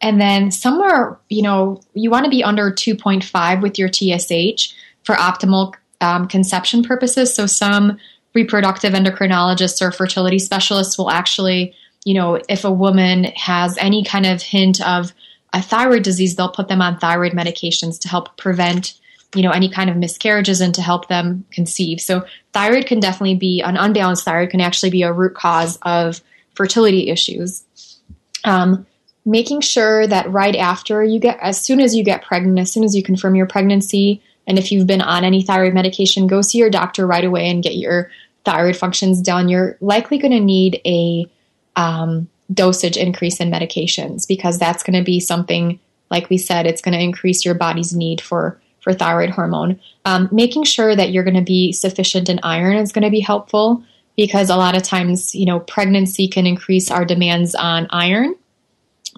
And 0.00 0.18
then, 0.18 0.50
somewhere, 0.50 1.18
you 1.28 1.42
know, 1.42 1.82
you 1.92 2.10
want 2.10 2.24
to 2.24 2.30
be 2.30 2.42
under 2.42 2.70
2.5 2.70 3.60
with 3.60 3.78
your 3.78 3.88
TSH 3.92 4.74
for 5.04 5.14
optimal 5.14 5.74
um, 6.00 6.26
conception 6.26 6.82
purposes. 6.82 7.34
So, 7.34 7.44
some 7.46 7.98
reproductive 8.34 8.94
endocrinologists 8.94 9.82
or 9.82 9.92
fertility 9.92 10.38
specialists 10.38 10.96
will 10.96 11.10
actually, 11.10 11.74
you 12.06 12.14
know, 12.14 12.40
if 12.48 12.64
a 12.64 12.72
woman 12.72 13.24
has 13.24 13.76
any 13.76 14.04
kind 14.04 14.24
of 14.24 14.40
hint 14.40 14.80
of 14.86 15.12
a 15.56 15.62
thyroid 15.62 16.02
disease, 16.02 16.36
they'll 16.36 16.50
put 16.50 16.68
them 16.68 16.82
on 16.82 16.98
thyroid 16.98 17.32
medications 17.32 17.98
to 18.00 18.08
help 18.08 18.36
prevent, 18.36 18.92
you 19.34 19.42
know, 19.42 19.50
any 19.50 19.70
kind 19.70 19.88
of 19.88 19.96
miscarriages 19.96 20.60
and 20.60 20.74
to 20.74 20.82
help 20.82 21.08
them 21.08 21.46
conceive. 21.50 21.98
So 21.98 22.26
thyroid 22.52 22.84
can 22.84 23.00
definitely 23.00 23.36
be 23.36 23.62
an 23.62 23.78
unbalanced 23.78 24.24
thyroid 24.24 24.50
can 24.50 24.60
actually 24.60 24.90
be 24.90 25.02
a 25.02 25.12
root 25.12 25.34
cause 25.34 25.78
of 25.80 26.20
fertility 26.54 27.08
issues. 27.08 27.64
Um, 28.44 28.86
making 29.24 29.62
sure 29.62 30.06
that 30.06 30.30
right 30.30 30.54
after 30.54 31.02
you 31.02 31.18
get, 31.18 31.38
as 31.40 31.58
soon 31.58 31.80
as 31.80 31.96
you 31.96 32.04
get 32.04 32.22
pregnant, 32.22 32.58
as 32.58 32.70
soon 32.70 32.84
as 32.84 32.94
you 32.94 33.02
confirm 33.02 33.34
your 33.34 33.46
pregnancy, 33.46 34.22
and 34.46 34.58
if 34.58 34.70
you've 34.70 34.86
been 34.86 35.00
on 35.00 35.24
any 35.24 35.42
thyroid 35.42 35.72
medication, 35.72 36.26
go 36.26 36.42
see 36.42 36.58
your 36.58 36.70
doctor 36.70 37.06
right 37.06 37.24
away 37.24 37.48
and 37.50 37.62
get 37.62 37.76
your 37.76 38.10
thyroid 38.44 38.76
functions 38.76 39.22
done. 39.22 39.48
You're 39.48 39.78
likely 39.80 40.18
going 40.18 40.32
to 40.32 40.40
need 40.40 40.82
a 40.84 41.26
um, 41.76 42.28
dosage 42.52 42.96
increase 42.96 43.40
in 43.40 43.50
medications 43.50 44.26
because 44.26 44.58
that's 44.58 44.82
going 44.82 44.98
to 44.98 45.04
be 45.04 45.20
something 45.20 45.78
like 46.10 46.30
we 46.30 46.38
said 46.38 46.66
it's 46.66 46.82
going 46.82 46.96
to 46.96 47.02
increase 47.02 47.44
your 47.44 47.54
body's 47.54 47.94
need 47.94 48.20
for 48.20 48.60
for 48.80 48.92
thyroid 48.92 49.30
hormone 49.30 49.80
um, 50.04 50.28
making 50.30 50.64
sure 50.64 50.94
that 50.94 51.10
you're 51.10 51.24
going 51.24 51.34
to 51.34 51.42
be 51.42 51.72
sufficient 51.72 52.28
in 52.28 52.38
iron 52.42 52.76
is 52.76 52.92
going 52.92 53.04
to 53.04 53.10
be 53.10 53.20
helpful 53.20 53.82
because 54.16 54.48
a 54.48 54.56
lot 54.56 54.76
of 54.76 54.82
times 54.82 55.34
you 55.34 55.46
know 55.46 55.60
pregnancy 55.60 56.28
can 56.28 56.46
increase 56.46 56.90
our 56.90 57.04
demands 57.04 57.54
on 57.54 57.86
iron 57.90 58.34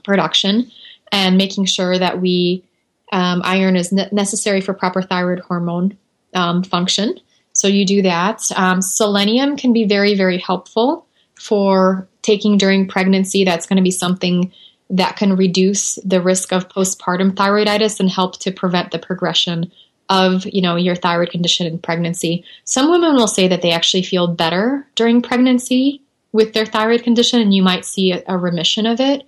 production 0.05 0.71
and 1.13 1.37
making 1.37 1.65
sure 1.65 1.99
that 1.99 2.21
we 2.21 2.63
Um, 3.11 3.41
iron 3.43 3.75
is 3.77 3.91
ne- 3.91 4.11
necessary 4.13 4.61
for 4.61 4.75
proper 4.75 5.01
thyroid 5.01 5.41
hormone 5.41 5.97
um, 6.35 6.63
function. 6.63 7.17
So 7.53 7.67
you 7.67 7.87
do 7.87 8.03
that. 8.03 8.43
Um, 8.55 8.83
selenium 8.83 9.57
can 9.57 9.73
be 9.73 9.89
very, 9.89 10.15
very 10.15 10.37
helpful 10.37 11.07
for 11.39 12.09
taking 12.23 12.59
during 12.59 12.89
pregnancy. 12.89 13.45
That's 13.45 13.67
going 13.67 13.77
to 13.77 13.83
be 13.83 13.91
something 13.91 14.53
that 14.91 15.17
can 15.17 15.37
reduce 15.37 15.97
the 15.97 16.21
risk 16.21 16.53
of 16.53 16.69
postpartum 16.69 17.33
thyroiditis 17.33 18.01
and 18.01 18.11
help 18.11 18.39
to 18.41 18.51
prevent 18.51 18.91
the 18.91 18.99
progression 18.99 19.71
of 20.09 20.47
you 20.47 20.63
know 20.63 20.77
your 20.77 20.95
thyroid 20.95 21.31
condition 21.31 21.67
in 21.67 21.79
pregnancy. 21.79 22.45
Some 22.65 22.91
women 22.91 23.15
will 23.15 23.29
say 23.29 23.49
that 23.49 23.63
they 23.63 23.73
actually 23.73 24.03
feel 24.03 24.27
better 24.27 24.87
during 24.95 25.23
pregnancy 25.23 26.03
with 26.33 26.53
their 26.53 26.67
thyroid 26.67 27.03
condition, 27.03 27.41
and 27.41 27.55
you 27.55 27.63
might 27.63 27.85
see 27.85 28.13
a, 28.13 28.23
a 28.27 28.39
remission 28.39 28.87
of 28.87 29.01
it. 29.01 29.23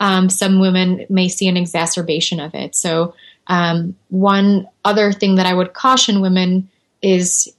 Um, 0.00 0.28
some 0.30 0.60
women 0.60 1.06
may 1.08 1.28
see 1.28 1.48
an 1.48 1.56
exacerbation 1.56 2.40
of 2.40 2.54
it. 2.54 2.76
So, 2.76 3.14
um, 3.46 3.96
one 4.08 4.68
other 4.84 5.12
thing 5.12 5.36
that 5.36 5.46
I 5.46 5.54
would 5.54 5.72
caution 5.72 6.20
women 6.20 6.68
is, 7.02 7.52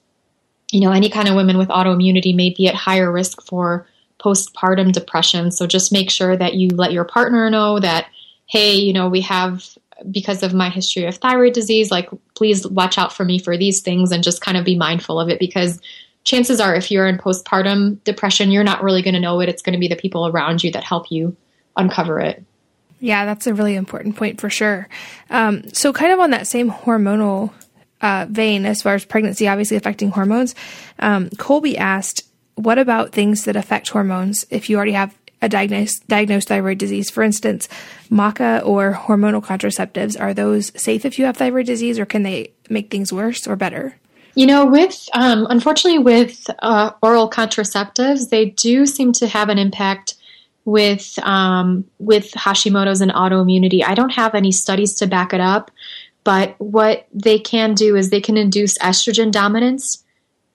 you 0.71 0.81
know, 0.81 0.91
any 0.91 1.09
kind 1.09 1.27
of 1.27 1.35
women 1.35 1.57
with 1.57 1.69
autoimmunity 1.69 2.35
may 2.35 2.51
be 2.51 2.67
at 2.67 2.75
higher 2.75 3.11
risk 3.11 3.41
for 3.41 3.87
postpartum 4.19 4.91
depression. 4.91 5.51
So, 5.51 5.65
just 5.67 5.91
make 5.91 6.09
sure 6.09 6.35
that 6.35 6.55
you 6.55 6.69
let 6.69 6.91
your 6.91 7.05
partner 7.05 7.49
know 7.49 7.79
that, 7.79 8.07
hey, 8.47 8.75
you 8.75 8.93
know, 8.93 9.09
we 9.09 9.21
have 9.21 9.77
because 10.09 10.43
of 10.43 10.53
my 10.53 10.69
history 10.69 11.05
of 11.05 11.17
thyroid 11.17 11.53
disease, 11.53 11.91
like 11.91 12.09
please 12.35 12.65
watch 12.67 12.97
out 12.97 13.13
for 13.13 13.25
me 13.25 13.39
for 13.39 13.57
these 13.57 13.81
things 13.81 14.11
and 14.11 14.23
just 14.23 14.41
kind 14.41 14.57
of 14.57 14.65
be 14.65 14.77
mindful 14.77 15.19
of 15.19 15.29
it 15.29 15.39
because 15.39 15.79
chances 16.23 16.59
are 16.59 16.75
if 16.75 16.91
you're 16.91 17.07
in 17.07 17.17
postpartum 17.17 18.01
depression, 18.03 18.51
you're 18.51 18.63
not 18.63 18.83
really 18.83 19.01
going 19.01 19.13
to 19.13 19.19
know 19.19 19.39
it. 19.41 19.49
It's 19.49 19.61
going 19.61 19.73
to 19.73 19.79
be 19.79 19.87
the 19.87 19.95
people 19.95 20.27
around 20.27 20.63
you 20.63 20.71
that 20.71 20.83
help 20.83 21.11
you 21.11 21.35
uncover 21.75 22.19
it. 22.19 22.43
Yeah, 23.01 23.25
that's 23.25 23.47
a 23.47 23.53
really 23.53 23.75
important 23.75 24.17
point 24.17 24.41
for 24.41 24.49
sure. 24.49 24.89
Um, 25.29 25.73
so, 25.73 25.93
kind 25.93 26.11
of 26.11 26.19
on 26.19 26.31
that 26.31 26.47
same 26.47 26.69
hormonal 26.69 27.51
uh, 28.01 28.25
vein, 28.29 28.65
as 28.65 28.81
far 28.81 28.95
as 28.95 29.05
pregnancy 29.05 29.47
obviously 29.47 29.77
affecting 29.77 30.11
hormones, 30.11 30.55
um, 30.99 31.29
Colby 31.37 31.77
asked, 31.77 32.23
What 32.55 32.77
about 32.77 33.11
things 33.11 33.45
that 33.45 33.55
affect 33.55 33.89
hormones 33.89 34.45
if 34.49 34.69
you 34.69 34.77
already 34.77 34.93
have 34.93 35.15
a 35.41 35.49
diagnosed, 35.49 36.07
diagnosed 36.07 36.47
thyroid 36.47 36.77
disease? 36.77 37.09
For 37.09 37.23
instance, 37.23 37.67
maca 38.09 38.65
or 38.65 38.93
hormonal 38.93 39.43
contraceptives, 39.43 40.19
are 40.19 40.33
those 40.33 40.71
safe 40.79 41.05
if 41.05 41.19
you 41.19 41.25
have 41.25 41.37
thyroid 41.37 41.65
disease, 41.65 41.99
or 41.99 42.05
can 42.05 42.23
they 42.23 42.51
make 42.69 42.89
things 42.89 43.11
worse 43.11 43.47
or 43.47 43.55
better? 43.55 43.95
You 44.35 44.45
know, 44.45 44.65
with 44.65 45.09
um, 45.13 45.47
unfortunately 45.49 45.99
with 45.99 46.49
uh, 46.59 46.91
oral 47.01 47.29
contraceptives, 47.29 48.29
they 48.29 48.45
do 48.45 48.85
seem 48.85 49.11
to 49.13 49.27
have 49.27 49.49
an 49.49 49.57
impact 49.57 50.15
with 50.65 51.17
um, 51.19 51.85
with 51.97 52.31
Hashimoto's 52.31 53.01
and 53.01 53.11
autoimmunity. 53.11 53.83
I 53.85 53.95
don't 53.95 54.11
have 54.11 54.35
any 54.35 54.51
studies 54.51 54.93
to 54.95 55.07
back 55.07 55.33
it 55.33 55.41
up, 55.41 55.71
but 56.23 56.55
what 56.59 57.07
they 57.13 57.39
can 57.39 57.73
do 57.73 57.95
is 57.95 58.09
they 58.09 58.21
can 58.21 58.37
induce 58.37 58.77
estrogen 58.77 59.31
dominance 59.31 60.03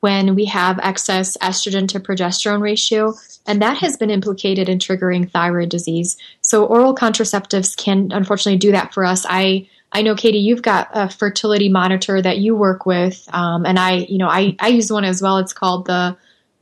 when 0.00 0.34
we 0.34 0.44
have 0.44 0.78
excess 0.80 1.36
estrogen 1.38 1.88
to 1.88 1.98
progesterone 1.98 2.60
ratio, 2.60 3.14
and 3.46 3.62
that 3.62 3.78
has 3.78 3.96
been 3.96 4.10
implicated 4.10 4.68
in 4.68 4.78
triggering 4.78 5.30
thyroid 5.30 5.70
disease. 5.70 6.18
So 6.42 6.66
oral 6.66 6.94
contraceptives 6.94 7.74
can 7.76 8.12
unfortunately 8.12 8.58
do 8.58 8.72
that 8.72 8.92
for 8.92 9.04
us. 9.04 9.24
I 9.28 9.68
I 9.92 10.02
know 10.02 10.14
Katie, 10.14 10.38
you've 10.38 10.60
got 10.60 10.88
a 10.92 11.08
fertility 11.08 11.68
monitor 11.68 12.20
that 12.20 12.38
you 12.38 12.56
work 12.56 12.84
with, 12.84 13.26
um, 13.32 13.64
and 13.64 13.78
I, 13.78 13.92
you 14.08 14.18
know, 14.18 14.28
I, 14.28 14.56
I 14.58 14.68
use 14.68 14.92
one 14.92 15.04
as 15.04 15.22
well. 15.22 15.38
It's 15.38 15.52
called 15.52 15.86
the 15.86 16.16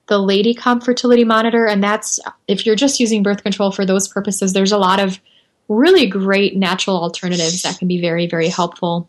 the 0.06 0.18
Lady 0.18 0.52
Comp 0.54 0.85
fertility 0.85 1.25
monitor, 1.25 1.66
and 1.66 1.82
that's 1.82 2.21
if 2.47 2.66
you're 2.66 2.76
just 2.76 3.00
using 3.00 3.23
birth 3.23 3.42
control 3.42 3.73
for 3.73 3.87
those 3.87 4.06
purposes. 4.06 4.52
There's 4.52 4.73
a 4.73 4.78
lot 4.78 5.00
of 5.00 5.18
really 5.69 6.07
great 6.07 6.57
natural 6.57 6.97
alternatives 6.97 7.62
that 7.62 7.78
can 7.78 7.88
be 7.88 8.00
very, 8.00 8.26
very 8.26 8.49
helpful. 8.49 9.09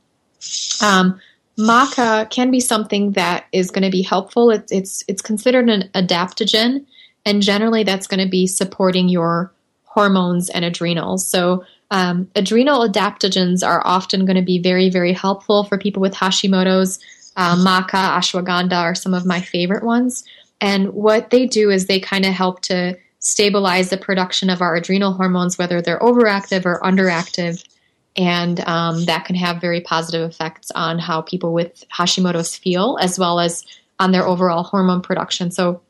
Um, 0.82 1.20
maca 1.58 2.30
can 2.30 2.52
be 2.52 2.60
something 2.60 3.12
that 3.12 3.46
is 3.52 3.72
going 3.72 3.84
to 3.84 3.92
be 3.92 4.02
helpful. 4.02 4.50
It's 4.50 4.72
it's 4.72 5.04
it's 5.08 5.22
considered 5.22 5.70
an 5.70 5.90
adaptogen, 5.94 6.86
and 7.26 7.42
generally 7.42 7.84
that's 7.84 8.08
going 8.08 8.24
to 8.24 8.30
be 8.30 8.48
supporting 8.48 9.10
your 9.10 9.54
hormones 9.84 10.50
and 10.50 10.66
adrenals. 10.66 11.28
So 11.28 11.64
um, 11.92 12.30
adrenal 12.36 12.88
adaptogens 12.90 13.66
are 13.66 13.86
often 13.86 14.26
going 14.26 14.36
to 14.36 14.42
be 14.42 14.60
very, 14.60 14.90
very 14.90 15.14
helpful 15.14 15.64
for 15.64 15.78
people 15.78 16.02
with 16.02 16.16
Hashimoto's. 16.16 17.00
Uh, 17.36 17.56
maca, 17.56 18.18
ashwagandha 18.18 18.80
are 18.80 18.96
some 18.96 19.14
of 19.14 19.26
my 19.26 19.42
favorite 19.42 19.84
ones. 19.84 20.24
And 20.60 20.94
what 20.94 21.30
they 21.30 21.46
do 21.46 21.70
is 21.70 21.86
they 21.86 22.00
kind 22.00 22.26
of 22.26 22.34
help 22.34 22.62
to 22.64 22.98
stabilize 23.24 23.89
the 23.89 23.98
production 23.98 24.50
of 24.50 24.62
our 24.62 24.75
adrenal 24.75 25.13
hormones, 25.13 25.58
whether 25.58 25.82
they're 25.82 26.00
overactive 26.00 26.65
or 26.65 26.80
underactive. 26.82 27.65
And 28.15 28.60
um, 28.68 29.06
that 29.06 29.25
can 29.25 29.36
have 29.36 29.60
very 29.60 29.82
positive 29.82 30.30
effects 30.30 30.70
on 30.75 31.00
how 31.00 31.22
people 31.22 31.51
with 31.51 31.84
Hashimoto's 31.89 32.56
feel, 32.56 33.00
as 33.01 33.18
well 33.18 33.39
as 33.39 33.65
on 33.98 34.12
their 34.12 34.27
overall 34.27 34.62
hormone 34.62 35.01
production. 35.01 35.50
So, 35.50 35.82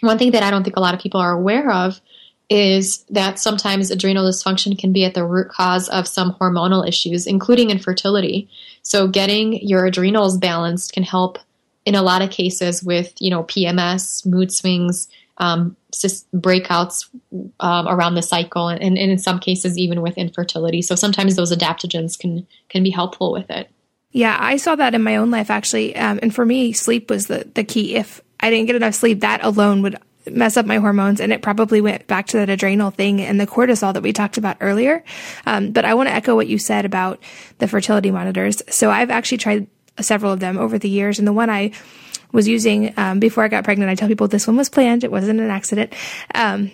one 0.00 0.18
thing 0.18 0.32
that 0.32 0.42
I 0.42 0.50
don't 0.50 0.64
think 0.64 0.76
a 0.76 0.80
lot 0.80 0.92
of 0.92 1.00
people 1.00 1.20
are 1.20 1.32
aware 1.32 1.70
of 1.70 2.00
is 2.50 3.04
that 3.08 3.38
sometimes 3.38 3.90
adrenal 3.90 4.28
dysfunction 4.28 4.78
can 4.78 4.92
be 4.92 5.04
at 5.04 5.14
the 5.14 5.24
root 5.24 5.48
cause 5.48 5.88
of 5.88 6.06
some 6.06 6.34
hormonal 6.34 6.86
issues, 6.86 7.26
including 7.26 7.70
infertility. 7.70 8.48
So 8.82 9.08
getting 9.08 9.66
your 9.66 9.86
adrenals 9.86 10.36
balanced 10.36 10.92
can 10.92 11.04
help 11.04 11.38
in 11.86 11.94
a 11.94 12.02
lot 12.02 12.20
of 12.20 12.30
cases 12.30 12.82
with, 12.82 13.14
you 13.18 13.30
know, 13.30 13.44
PMS, 13.44 14.26
mood 14.26 14.52
swings, 14.52 15.08
um, 15.38 15.76
breakouts 15.92 17.08
um, 17.60 17.88
around 17.88 18.14
the 18.14 18.22
cycle, 18.22 18.68
and, 18.68 18.82
and, 18.82 18.98
in 18.98 19.18
some 19.18 19.38
cases 19.38 19.76
even 19.76 20.00
with 20.00 20.16
infertility. 20.16 20.82
So 20.82 20.94
sometimes 20.94 21.36
those 21.36 21.52
adaptogens 21.52 22.18
can 22.18 22.46
can 22.68 22.82
be 22.82 22.90
helpful 22.90 23.32
with 23.32 23.50
it. 23.50 23.70
Yeah, 24.10 24.36
I 24.38 24.58
saw 24.58 24.76
that 24.76 24.94
in 24.94 25.02
my 25.02 25.16
own 25.16 25.30
life 25.30 25.50
actually, 25.50 25.96
um, 25.96 26.20
and 26.22 26.34
for 26.34 26.46
me, 26.46 26.72
sleep 26.72 27.10
was 27.10 27.26
the 27.26 27.48
the 27.54 27.64
key. 27.64 27.96
If 27.96 28.20
I 28.40 28.50
didn't 28.50 28.66
get 28.66 28.76
enough 28.76 28.94
sleep, 28.94 29.20
that 29.20 29.44
alone 29.44 29.82
would 29.82 29.98
mess 30.30 30.56
up 30.56 30.66
my 30.66 30.78
hormones 30.78 31.20
and 31.20 31.32
it 31.32 31.42
probably 31.42 31.80
went 31.80 32.06
back 32.06 32.26
to 32.26 32.38
that 32.38 32.48
adrenal 32.48 32.90
thing 32.90 33.20
and 33.20 33.38
the 33.38 33.46
cortisol 33.46 33.92
that 33.92 34.02
we 34.02 34.12
talked 34.12 34.38
about 34.38 34.56
earlier. 34.60 35.04
Um, 35.46 35.72
but 35.72 35.84
I 35.84 35.94
want 35.94 36.08
to 36.08 36.14
echo 36.14 36.34
what 36.34 36.46
you 36.46 36.58
said 36.58 36.84
about 36.84 37.22
the 37.58 37.68
fertility 37.68 38.10
monitors. 38.10 38.62
So 38.68 38.90
I've 38.90 39.10
actually 39.10 39.38
tried 39.38 39.66
several 40.00 40.32
of 40.32 40.40
them 40.40 40.58
over 40.58 40.78
the 40.78 40.88
years 40.88 41.18
and 41.18 41.28
the 41.28 41.32
one 41.32 41.50
I 41.50 41.72
was 42.32 42.48
using 42.48 42.92
um, 42.96 43.20
before 43.20 43.44
I 43.44 43.48
got 43.48 43.64
pregnant, 43.64 43.90
I 43.90 43.94
tell 43.94 44.08
people 44.08 44.26
this 44.26 44.46
one 44.46 44.56
was 44.56 44.68
planned. 44.68 45.04
It 45.04 45.10
wasn't 45.10 45.40
an 45.40 45.50
accident. 45.50 45.92
Um, 46.34 46.72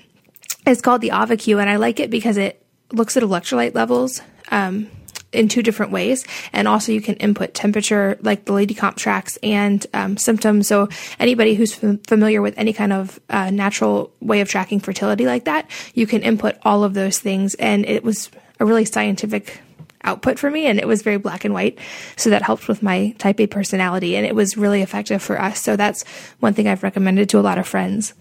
it's 0.67 0.81
called 0.81 1.03
the 1.03 1.11
OvaCue 1.11 1.61
and 1.61 1.69
I 1.69 1.77
like 1.77 2.01
it 2.01 2.11
because 2.11 2.37
it 2.37 2.65
looks 2.93 3.17
at 3.17 3.23
electrolyte 3.23 3.75
levels. 3.75 4.23
Um, 4.51 4.91
in 5.33 5.49
two 5.49 5.63
different 5.63 5.93
ways. 5.93 6.25
And 6.53 6.67
also 6.67 6.93
you 6.93 7.01
can 7.01 7.15
input 7.17 7.55
temperature 7.55 8.19
like 8.21 8.45
the 8.45 8.53
Lady 8.53 8.75
Comp 8.75 8.97
tracks 8.97 9.39
and 9.43 9.87
um, 9.95 10.17
symptoms. 10.17 10.67
So 10.67 10.89
anybody 11.19 11.55
who's 11.55 11.83
f- 11.83 12.01
familiar 12.07 12.43
with 12.43 12.59
any 12.59 12.73
kind 12.73 12.93
of 12.93 13.21
uh, 13.31 13.51
natural 13.51 14.13
way 14.21 14.41
of 14.41 14.49
tracking 14.49 14.81
fertility 14.81 15.27
like 15.27 15.45
that, 15.45 15.71
you 15.95 16.07
can 16.07 16.23
input 16.23 16.57
all 16.63 16.85
of 16.85 16.95
those 16.95 17.19
things. 17.19 17.55
And 17.55 17.87
it 17.87 18.03
was 18.03 18.31
a 18.59 18.65
really 18.65 18.85
scientific 18.85 19.61
output 20.05 20.39
for 20.39 20.51
me 20.51 20.67
and 20.67 20.79
it 20.79 20.87
was 20.87 21.03
very 21.03 21.17
black 21.17 21.45
and 21.45 21.55
white. 21.55 21.79
So 22.17 22.31
that 22.31 22.43
helped 22.43 22.69
with 22.69 22.83
my 22.83 23.15
type 23.19 23.41
A 23.41 23.47
personality 23.47 24.17
and 24.17 24.27
it 24.27 24.35
was 24.35 24.57
really 24.57 24.83
effective 24.83 25.23
for 25.23 25.41
us. 25.41 25.61
So 25.61 25.77
that's 25.77 26.05
one 26.41 26.55
thing 26.55 26.69
I've 26.69 26.83
recommended 26.83 27.29
to 27.31 27.39
a 27.39 27.43
lot 27.43 27.59
of 27.59 27.67
friends. 27.67 28.15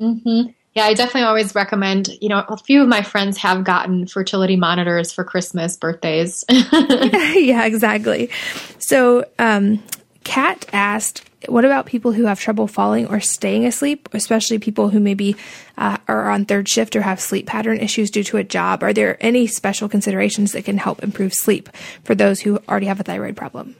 Mm-hmm. 0.00 0.50
Yeah, 0.74 0.84
I 0.84 0.92
definitely 0.92 1.22
always 1.22 1.54
recommend, 1.54 2.10
you 2.20 2.28
know, 2.28 2.44
a 2.48 2.58
few 2.58 2.82
of 2.82 2.88
my 2.88 3.00
friends 3.00 3.38
have 3.38 3.64
gotten 3.64 4.06
fertility 4.06 4.56
monitors 4.56 5.10
for 5.10 5.24
Christmas, 5.24 5.74
birthdays. 5.74 6.44
yeah, 6.50 7.64
exactly. 7.64 8.28
So, 8.78 9.24
um, 9.38 9.82
Kat 10.22 10.66
asked, 10.74 11.24
what 11.48 11.64
about 11.64 11.86
people 11.86 12.12
who 12.12 12.24
have 12.24 12.40
trouble 12.40 12.66
falling 12.66 13.06
or 13.06 13.20
staying 13.20 13.66
asleep, 13.66 14.08
especially 14.12 14.58
people 14.58 14.90
who 14.90 15.00
maybe 15.00 15.36
uh, 15.78 15.98
are 16.08 16.30
on 16.30 16.44
third 16.44 16.68
shift 16.68 16.96
or 16.96 17.02
have 17.02 17.20
sleep 17.20 17.46
pattern 17.46 17.78
issues 17.78 18.10
due 18.10 18.24
to 18.24 18.36
a 18.36 18.44
job? 18.44 18.82
Are 18.82 18.92
there 18.92 19.16
any 19.20 19.46
special 19.46 19.88
considerations 19.88 20.52
that 20.52 20.64
can 20.64 20.78
help 20.78 21.02
improve 21.02 21.34
sleep 21.34 21.68
for 22.04 22.14
those 22.14 22.40
who 22.40 22.58
already 22.68 22.86
have 22.86 23.00
a 23.00 23.04
thyroid 23.04 23.36
problem? 23.36 23.76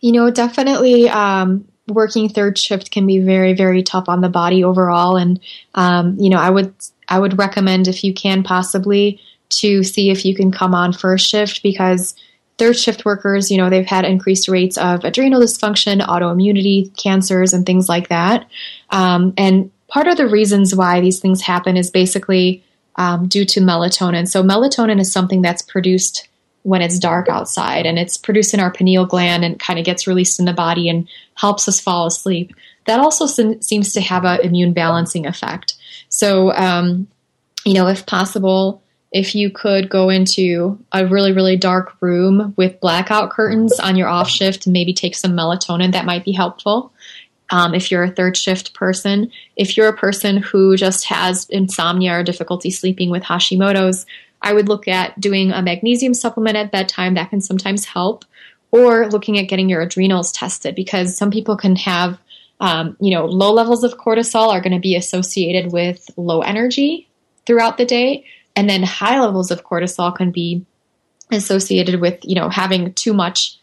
You 0.00 0.12
know, 0.12 0.30
definitely 0.30 1.08
um, 1.08 1.66
working 1.88 2.28
third 2.28 2.58
shift 2.58 2.90
can 2.90 3.06
be 3.06 3.18
very 3.18 3.52
very 3.52 3.82
tough 3.82 4.08
on 4.08 4.20
the 4.20 4.28
body 4.28 4.64
overall 4.64 5.16
and 5.16 5.40
um, 5.74 6.16
you 6.18 6.30
know 6.30 6.38
i 6.38 6.50
would 6.50 6.74
i 7.08 7.18
would 7.18 7.38
recommend 7.38 7.86
if 7.86 8.02
you 8.02 8.12
can 8.12 8.42
possibly 8.42 9.20
to 9.48 9.84
see 9.84 10.10
if 10.10 10.24
you 10.24 10.34
can 10.34 10.50
come 10.50 10.74
on 10.74 10.92
first 10.92 11.28
shift 11.28 11.62
because 11.62 12.14
third 12.58 12.76
shift 12.76 13.04
workers 13.04 13.50
you 13.50 13.56
know 13.56 13.68
they've 13.68 13.86
had 13.86 14.04
increased 14.04 14.48
rates 14.48 14.76
of 14.78 15.04
adrenal 15.04 15.40
dysfunction 15.40 16.00
autoimmunity 16.00 16.94
cancers 16.96 17.52
and 17.52 17.66
things 17.66 17.88
like 17.88 18.08
that 18.08 18.46
um, 18.90 19.32
and 19.36 19.70
part 19.88 20.06
of 20.06 20.16
the 20.16 20.26
reasons 20.26 20.74
why 20.74 21.00
these 21.00 21.20
things 21.20 21.42
happen 21.42 21.76
is 21.76 21.90
basically 21.90 22.62
um, 22.96 23.28
due 23.28 23.44
to 23.44 23.60
melatonin 23.60 24.26
so 24.26 24.42
melatonin 24.42 25.00
is 25.00 25.12
something 25.12 25.42
that's 25.42 25.62
produced 25.62 26.28
when 26.66 26.82
it's 26.82 26.98
dark 26.98 27.28
outside 27.28 27.86
and 27.86 27.96
it's 27.96 28.16
produced 28.16 28.52
in 28.52 28.58
our 28.58 28.72
pineal 28.72 29.06
gland 29.06 29.44
and 29.44 29.60
kind 29.60 29.78
of 29.78 29.84
gets 29.84 30.08
released 30.08 30.40
in 30.40 30.46
the 30.46 30.52
body 30.52 30.88
and 30.88 31.08
helps 31.36 31.68
us 31.68 31.78
fall 31.78 32.08
asleep. 32.08 32.52
That 32.86 32.98
also 32.98 33.26
seems 33.60 33.92
to 33.92 34.00
have 34.00 34.24
an 34.24 34.40
immune 34.40 34.72
balancing 34.72 35.26
effect. 35.26 35.74
So, 36.08 36.52
um, 36.54 37.06
you 37.64 37.72
know, 37.72 37.86
if 37.86 38.04
possible, 38.04 38.82
if 39.16 39.34
you 39.34 39.48
could 39.48 39.88
go 39.88 40.10
into 40.10 40.78
a 40.92 41.06
really, 41.06 41.32
really 41.32 41.56
dark 41.56 41.96
room 42.02 42.52
with 42.58 42.78
blackout 42.80 43.30
curtains 43.30 43.80
on 43.80 43.96
your 43.96 44.08
off 44.08 44.28
shift 44.28 44.66
maybe 44.66 44.92
take 44.92 45.14
some 45.14 45.32
melatonin, 45.32 45.92
that 45.92 46.04
might 46.04 46.22
be 46.22 46.32
helpful. 46.32 46.92
Um, 47.48 47.74
if 47.74 47.90
you're 47.90 48.02
a 48.02 48.10
third 48.10 48.36
shift 48.36 48.74
person, 48.74 49.32
if 49.56 49.74
you're 49.74 49.88
a 49.88 49.96
person 49.96 50.36
who 50.36 50.76
just 50.76 51.06
has 51.06 51.48
insomnia 51.48 52.18
or 52.18 52.22
difficulty 52.22 52.70
sleeping 52.70 53.08
with 53.08 53.22
Hashimoto's, 53.22 54.04
I 54.42 54.52
would 54.52 54.68
look 54.68 54.86
at 54.86 55.18
doing 55.18 55.50
a 55.50 55.62
magnesium 55.62 56.12
supplement 56.12 56.58
at 56.58 56.70
bedtime. 56.70 57.14
That 57.14 57.30
can 57.30 57.40
sometimes 57.40 57.86
help. 57.86 58.26
Or 58.70 59.08
looking 59.08 59.38
at 59.38 59.48
getting 59.48 59.70
your 59.70 59.80
adrenals 59.80 60.30
tested 60.30 60.74
because 60.74 61.16
some 61.16 61.30
people 61.30 61.56
can 61.56 61.76
have, 61.76 62.18
um, 62.60 62.98
you 63.00 63.14
know, 63.14 63.24
low 63.24 63.50
levels 63.50 63.82
of 63.82 63.96
cortisol 63.96 64.48
are 64.48 64.60
going 64.60 64.74
to 64.74 64.78
be 64.78 64.94
associated 64.94 65.72
with 65.72 66.10
low 66.18 66.42
energy 66.42 67.08
throughout 67.46 67.78
the 67.78 67.86
day. 67.86 68.26
And 68.56 68.68
then 68.68 68.82
high 68.82 69.20
levels 69.20 69.50
of 69.50 69.64
cortisol 69.64 70.16
can 70.16 70.30
be 70.32 70.64
associated 71.30 72.00
with, 72.00 72.18
you 72.24 72.34
know, 72.34 72.48
having 72.48 72.94
too 72.94 73.12
much 73.12 73.58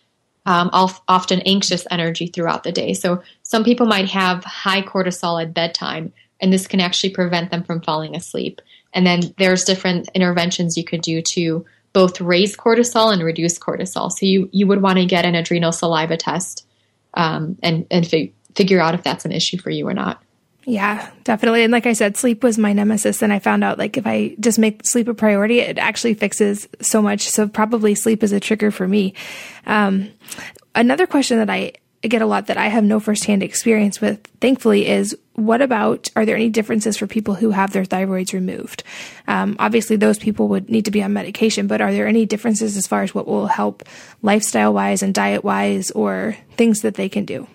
um, 0.45 0.69
often 0.73 1.41
anxious 1.41 1.87
energy 1.89 2.27
throughout 2.27 2.63
the 2.63 2.71
day. 2.71 2.93
So 2.93 3.23
some 3.43 3.63
people 3.63 3.85
might 3.85 4.09
have 4.09 4.43
high 4.43 4.81
cortisol 4.81 5.41
at 5.41 5.53
bedtime, 5.53 6.13
and 6.39 6.51
this 6.51 6.67
can 6.67 6.79
actually 6.79 7.11
prevent 7.11 7.49
them 7.49 7.63
from 7.63 7.81
falling 7.81 8.15
asleep. 8.15 8.61
And 8.93 9.05
then 9.07 9.33
there's 9.37 9.63
different 9.63 10.09
interventions 10.13 10.77
you 10.77 10.83
could 10.83 11.01
do 11.01 11.21
to 11.21 11.65
both 11.93 12.19
raise 12.19 12.57
cortisol 12.57 13.13
and 13.13 13.23
reduce 13.23 13.57
cortisol. 13.57 14.11
So 14.11 14.25
you 14.25 14.49
you 14.51 14.67
would 14.67 14.81
want 14.81 14.99
to 14.99 15.05
get 15.05 15.25
an 15.25 15.35
adrenal 15.35 15.71
saliva 15.71 16.17
test 16.17 16.67
um, 17.13 17.57
and 17.63 17.87
and 17.89 18.07
fi- 18.07 18.33
figure 18.55 18.81
out 18.81 18.95
if 18.95 19.03
that's 19.03 19.25
an 19.25 19.31
issue 19.31 19.57
for 19.57 19.69
you 19.69 19.87
or 19.87 19.93
not. 19.93 20.21
Yeah, 20.65 21.09
definitely. 21.23 21.63
And 21.63 21.71
like 21.71 21.85
I 21.85 21.93
said, 21.93 22.15
sleep 22.15 22.43
was 22.43 22.57
my 22.57 22.73
nemesis. 22.73 23.21
And 23.21 23.33
I 23.33 23.39
found 23.39 23.63
out 23.63 23.77
like 23.77 23.97
if 23.97 24.07
I 24.07 24.35
just 24.39 24.59
make 24.59 24.85
sleep 24.85 25.07
a 25.07 25.13
priority, 25.13 25.59
it 25.59 25.77
actually 25.77 26.13
fixes 26.13 26.67
so 26.81 27.01
much. 27.01 27.27
So 27.29 27.47
probably 27.47 27.95
sleep 27.95 28.23
is 28.23 28.31
a 28.31 28.39
trigger 28.39 28.71
for 28.71 28.87
me. 28.87 29.13
Um, 29.65 30.09
another 30.73 31.05
question 31.05 31.37
that 31.39 31.49
I 31.49 31.73
get 32.01 32.21
a 32.21 32.25
lot 32.25 32.47
that 32.47 32.57
I 32.57 32.67
have 32.67 32.83
no 32.83 32.99
firsthand 32.99 33.43
experience 33.43 34.01
with, 34.01 34.25
thankfully, 34.41 34.87
is 34.87 35.17
what 35.35 35.61
about 35.61 36.09
are 36.15 36.25
there 36.25 36.35
any 36.35 36.49
differences 36.49 36.97
for 36.97 37.07
people 37.07 37.33
who 37.33 37.51
have 37.51 37.71
their 37.71 37.85
thyroids 37.85 38.33
removed? 38.33 38.83
Um, 39.27 39.55
obviously, 39.59 39.95
those 39.95 40.19
people 40.19 40.49
would 40.49 40.69
need 40.69 40.85
to 40.85 40.91
be 40.91 41.01
on 41.01 41.13
medication, 41.13 41.67
but 41.67 41.81
are 41.81 41.93
there 41.93 42.07
any 42.07 42.25
differences 42.25 42.77
as 42.77 42.87
far 42.87 43.03
as 43.03 43.15
what 43.15 43.27
will 43.27 43.47
help 43.47 43.83
lifestyle 44.21 44.73
wise 44.73 45.01
and 45.01 45.13
diet 45.13 45.43
wise 45.43 45.91
or 45.91 46.35
things 46.57 46.81
that 46.81 46.95
they 46.95 47.09
can 47.09 47.25
do? 47.25 47.47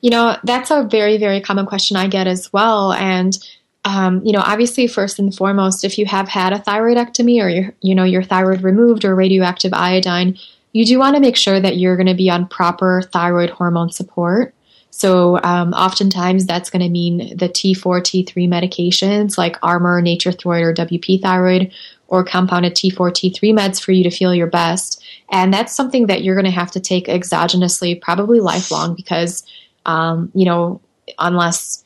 You 0.00 0.10
know, 0.10 0.36
that's 0.44 0.70
a 0.70 0.84
very, 0.84 1.18
very 1.18 1.40
common 1.40 1.66
question 1.66 1.96
I 1.96 2.06
get 2.06 2.26
as 2.26 2.52
well. 2.52 2.92
And, 2.92 3.36
um, 3.84 4.24
you 4.24 4.32
know, 4.32 4.42
obviously, 4.44 4.86
first 4.86 5.18
and 5.18 5.34
foremost, 5.34 5.84
if 5.84 5.98
you 5.98 6.06
have 6.06 6.28
had 6.28 6.52
a 6.52 6.58
thyroidectomy 6.58 7.42
or, 7.42 7.74
you 7.80 7.94
know, 7.94 8.04
your 8.04 8.22
thyroid 8.22 8.62
removed 8.62 9.04
or 9.04 9.14
radioactive 9.14 9.72
iodine, 9.72 10.38
you 10.72 10.84
do 10.84 10.98
want 10.98 11.16
to 11.16 11.20
make 11.20 11.36
sure 11.36 11.58
that 11.58 11.78
you're 11.78 11.96
going 11.96 12.06
to 12.06 12.14
be 12.14 12.30
on 12.30 12.46
proper 12.46 13.02
thyroid 13.02 13.50
hormone 13.50 13.90
support. 13.90 14.54
So, 14.90 15.40
um, 15.42 15.72
oftentimes 15.74 16.46
that's 16.46 16.70
going 16.70 16.82
to 16.82 16.88
mean 16.88 17.36
the 17.36 17.48
T4, 17.48 17.76
T3 17.76 18.48
medications 18.48 19.38
like 19.38 19.56
Armour, 19.62 20.00
Nature-Throid, 20.00 20.62
or 20.62 20.74
WP 20.74 21.22
Thyroid, 21.22 21.72
or 22.08 22.24
compounded 22.24 22.74
T4, 22.74 23.12
T3 23.12 23.52
meds 23.52 23.80
for 23.80 23.92
you 23.92 24.02
to 24.02 24.10
feel 24.10 24.34
your 24.34 24.46
best. 24.46 25.02
And 25.30 25.52
that's 25.52 25.74
something 25.74 26.06
that 26.06 26.24
you're 26.24 26.34
going 26.34 26.46
to 26.46 26.50
have 26.50 26.70
to 26.72 26.80
take 26.80 27.06
exogenously, 27.06 28.00
probably 28.00 28.40
lifelong, 28.40 28.94
because 28.94 29.44
um, 29.88 30.30
you 30.34 30.44
know, 30.44 30.80
unless 31.18 31.84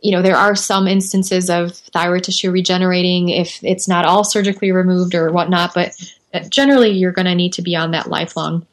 you 0.00 0.12
know, 0.12 0.22
there 0.22 0.36
are 0.36 0.54
some 0.54 0.86
instances 0.86 1.50
of 1.50 1.74
thyroid 1.74 2.22
tissue 2.22 2.52
regenerating 2.52 3.30
if 3.30 3.58
it's 3.64 3.88
not 3.88 4.04
all 4.04 4.22
surgically 4.22 4.70
removed 4.70 5.12
or 5.12 5.32
whatnot, 5.32 5.74
but 5.74 5.92
generally 6.50 6.90
you're 6.90 7.10
going 7.10 7.26
to 7.26 7.34
need 7.34 7.54
to 7.54 7.62
be 7.62 7.74
on 7.74 7.90
that 7.90 8.08
lifelong. 8.08 8.64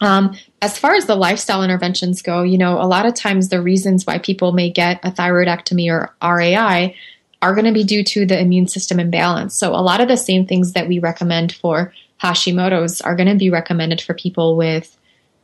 Um, 0.00 0.36
as 0.60 0.76
far 0.76 0.94
as 0.94 1.06
the 1.06 1.14
lifestyle 1.14 1.62
interventions 1.62 2.22
go, 2.22 2.42
you 2.42 2.58
know, 2.58 2.80
a 2.80 2.88
lot 2.88 3.06
of 3.06 3.14
times 3.14 3.48
the 3.48 3.62
reasons 3.62 4.04
why 4.04 4.18
people 4.18 4.50
may 4.50 4.70
get 4.70 4.98
a 5.04 5.12
thyroidectomy 5.12 5.92
or 5.92 6.12
RAI 6.20 6.96
are 7.40 7.54
going 7.54 7.66
to 7.66 7.72
be 7.72 7.84
due 7.84 8.02
to 8.02 8.26
the 8.26 8.40
immune 8.40 8.66
system 8.66 8.98
imbalance. 8.98 9.56
So 9.56 9.70
a 9.72 9.82
lot 9.82 10.00
of 10.00 10.08
the 10.08 10.16
same 10.16 10.44
things 10.44 10.72
that 10.72 10.88
we 10.88 10.98
recommend 10.98 11.52
for 11.52 11.92
Hashimoto's 12.20 13.00
are 13.00 13.14
going 13.14 13.28
to 13.28 13.36
be 13.36 13.50
recommended 13.50 14.00
for 14.00 14.14
people 14.14 14.56
with 14.56 14.97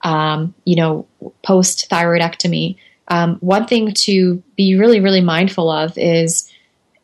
um, 0.05 0.55
you 0.65 0.77
know, 0.77 1.07
post 1.43 1.89
thyroidectomy. 1.91 2.77
Um, 3.09 3.37
one 3.41 3.67
thing 3.67 3.93
to 3.93 4.43
be 4.57 4.77
really, 4.77 5.01
really 5.01 5.21
mindful 5.21 5.71
of 5.71 5.97
is 5.97 6.51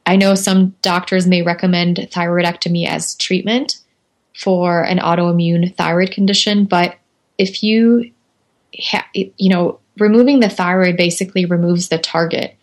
I 0.06 0.16
know 0.16 0.34
some 0.34 0.74
doctors 0.82 1.26
may 1.26 1.42
recommend 1.42 1.96
thyroidectomy 1.96 2.86
as 2.86 3.16
treatment 3.16 3.78
for 4.34 4.82
an 4.82 4.98
autoimmune 4.98 5.74
thyroid 5.76 6.10
condition, 6.10 6.64
but 6.64 6.96
if 7.38 7.62
you, 7.62 8.12
ha- 8.78 9.08
you 9.14 9.48
know, 9.48 9.80
removing 9.98 10.40
the 10.40 10.48
thyroid 10.48 10.96
basically 10.96 11.44
removes 11.44 11.88
the 11.88 11.98
target 11.98 12.56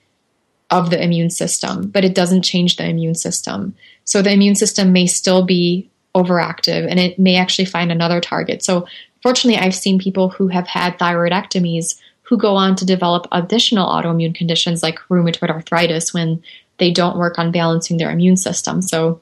of 0.70 0.90
the 0.90 1.02
immune 1.02 1.30
system, 1.30 1.90
but 1.90 2.04
it 2.04 2.16
doesn't 2.16 2.42
change 2.42 2.76
the 2.76 2.88
immune 2.88 3.16
system. 3.16 3.76
So 4.04 4.22
the 4.22 4.32
immune 4.32 4.56
system 4.56 4.92
may 4.92 5.08
still 5.08 5.44
be 5.44 5.90
overactive 6.16 6.88
and 6.90 7.00
it 7.00 7.18
may 7.20 7.38
actually 7.38 7.66
find 7.66 7.92
another 7.92 8.20
target. 8.20 8.64
So 8.64 8.88
Fortunately, 9.22 9.60
I've 9.60 9.76
seen 9.76 10.00
people 10.00 10.30
who 10.30 10.48
have 10.48 10.68
had 10.68 10.98
thyroidectomies 11.00 12.00
who 12.24 12.38
go 12.38 12.56
on 12.56 12.76
to 12.76 12.86
develop 12.86 13.28
additional 13.32 13.88
autoimmune 13.88 14.36
conditions 14.36 14.84
like 14.84 15.00
rheumatoid 15.10 15.50
arthritis 15.50 16.14
when 16.14 16.44
they 16.78 16.92
don't 16.92 17.18
work 17.18 17.40
on 17.40 17.52
balancing 17.52 17.98
their 17.98 18.12
immune 18.12 18.38
system. 18.38 18.82
So, 18.82 19.22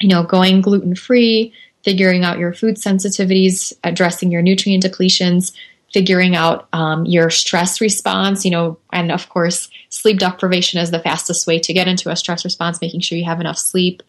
you 0.00 0.08
know, 0.08 0.24
going 0.24 0.60
gluten 0.60 0.94
free, 0.96 1.52
figuring 1.84 2.24
out 2.24 2.38
your 2.38 2.52
food 2.52 2.76
sensitivities, 2.76 3.72
addressing 3.84 4.30
your 4.30 4.42
nutrient 4.42 4.84
depletions, 4.84 5.52
figuring 5.92 6.34
out 6.34 6.68
um, 6.72 7.04
your 7.04 7.30
stress 7.30 7.80
response, 7.80 8.44
you 8.44 8.50
know, 8.50 8.78
and 8.92 9.12
of 9.12 9.28
course, 9.28 9.68
sleep 9.90 10.18
deprivation 10.18 10.80
is 10.80 10.90
the 10.90 10.98
fastest 10.98 11.46
way 11.46 11.58
to 11.58 11.72
get 11.72 11.88
into 11.88 12.10
a 12.10 12.16
stress 12.16 12.44
response, 12.44 12.80
making 12.80 13.00
sure 13.00 13.18
you 13.18 13.24
have 13.24 13.40
enough 13.40 13.58
sleep, 13.58 14.02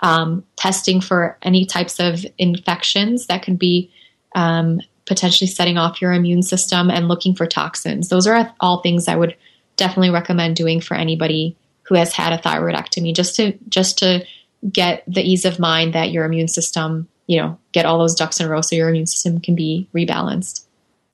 um, 0.00 0.44
testing 0.56 1.00
for 1.00 1.38
any 1.42 1.64
types 1.64 1.98
of 1.98 2.24
infections 2.38 3.26
that 3.26 3.42
could 3.42 3.58
be 3.58 3.90
um, 4.34 4.80
potentially 5.06 5.48
setting 5.48 5.76
off 5.76 6.00
your 6.00 6.12
immune 6.12 6.42
system 6.42 6.90
and 6.90 7.08
looking 7.08 7.34
for 7.34 7.46
toxins. 7.46 8.08
Those 8.08 8.26
are 8.26 8.54
all 8.60 8.80
things 8.80 9.08
I 9.08 9.16
would 9.16 9.36
definitely 9.76 10.10
recommend 10.10 10.56
doing 10.56 10.80
for 10.80 10.94
anybody 10.94 11.56
who 11.82 11.96
has 11.96 12.12
had 12.12 12.32
a 12.32 12.38
thyroidectomy 12.38 13.14
just 13.14 13.34
to 13.36 13.52
just 13.68 13.98
to 13.98 14.24
get 14.70 15.02
the 15.06 15.22
ease 15.22 15.44
of 15.44 15.58
mind 15.58 15.94
that 15.94 16.10
your 16.12 16.24
immune 16.24 16.48
system, 16.48 17.08
you 17.26 17.40
know, 17.40 17.58
get 17.72 17.86
all 17.86 17.98
those 17.98 18.14
ducks 18.14 18.38
in 18.38 18.46
a 18.46 18.48
row 18.48 18.60
so 18.60 18.76
your 18.76 18.88
immune 18.88 19.06
system 19.06 19.40
can 19.40 19.54
be 19.54 19.88
rebalanced. 19.94 20.64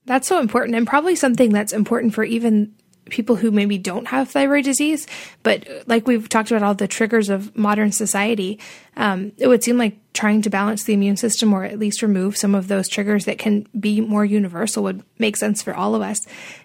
That's 0.05 0.29
so 0.29 0.39
important 0.39 0.77
and 0.77 0.87
probably 0.87 1.17
something 1.17 1.51
that's 1.51 1.73
important 1.73 2.15
for 2.15 2.25
even 2.25 2.75
people 3.11 3.37
who 3.37 3.51
maybe 3.51 3.79
don't 3.79 4.09
have 4.09 4.31
thyroid 4.31 4.65
disease, 4.65 5.07
but 5.43 5.67
like 5.87 6.07
we've 6.07 6.29
talked 6.29 6.51
about 6.51 6.63
all 6.63 6.75
the 6.75 6.89
triggers 6.89 7.29
of 7.29 7.57
modern 7.57 7.93
society, 7.93 8.59
um, 8.97 9.33
it 9.39 9.47
would 9.47 9.63
seem 9.63 9.79
like 9.79 9.97
trying 10.13 10.43
to 10.43 10.51
balance 10.51 10.85
the 10.85 10.95
immune 10.95 11.17
system 11.17 11.53
or 11.53 11.65
at 11.65 11.79
least 11.79 12.03
remove 12.03 12.37
some 12.37 12.55
of 12.55 12.69
those 12.69 12.89
triggers 12.89 13.25
that 13.27 13.39
can 13.39 13.67
be 13.79 14.01
more 14.01 14.25
universal 14.25 14.83
would 14.83 15.03
make 15.19 15.37
sense 15.37 15.63
for 15.63 15.75
all 15.75 15.95
of 15.95 16.03
us, 16.03 16.21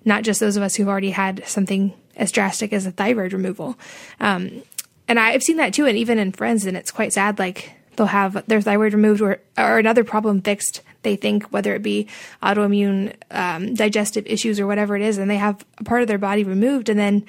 not 0.05 0.23
just 0.23 0.39
those 0.39 0.57
of 0.57 0.63
us 0.63 0.75
who've 0.75 0.87
already 0.87 1.11
had 1.11 1.43
something 1.45 1.93
as 2.15 2.31
drastic 2.31 2.73
as 2.73 2.85
a 2.85 2.91
thyroid 2.91 3.33
removal. 3.33 3.77
Um, 4.19 4.63
and 5.07 5.19
I've 5.19 5.43
seen 5.43 5.57
that 5.57 5.73
too, 5.73 5.85
and 5.85 5.97
even 5.97 6.17
in 6.17 6.31
friends, 6.31 6.65
and 6.65 6.77
it's 6.77 6.91
quite 6.91 7.13
sad. 7.13 7.37
Like 7.37 7.73
they'll 7.95 8.07
have 8.07 8.45
their 8.47 8.61
thyroid 8.61 8.93
removed 8.93 9.21
or, 9.21 9.41
or 9.57 9.77
another 9.77 10.03
problem 10.03 10.41
fixed 10.41 10.81
they 11.03 11.15
think, 11.15 11.43
whether 11.45 11.73
it 11.73 11.81
be 11.81 12.07
autoimmune 12.41 13.15
um, 13.31 13.73
digestive 13.73 14.25
issues 14.27 14.59
or 14.59 14.67
whatever 14.67 14.95
it 14.95 15.01
is, 15.01 15.17
and 15.17 15.29
they 15.29 15.37
have 15.37 15.65
a 15.77 15.83
part 15.83 16.01
of 16.01 16.07
their 16.07 16.17
body 16.17 16.43
removed, 16.43 16.89
and 16.89 16.99
then 16.99 17.25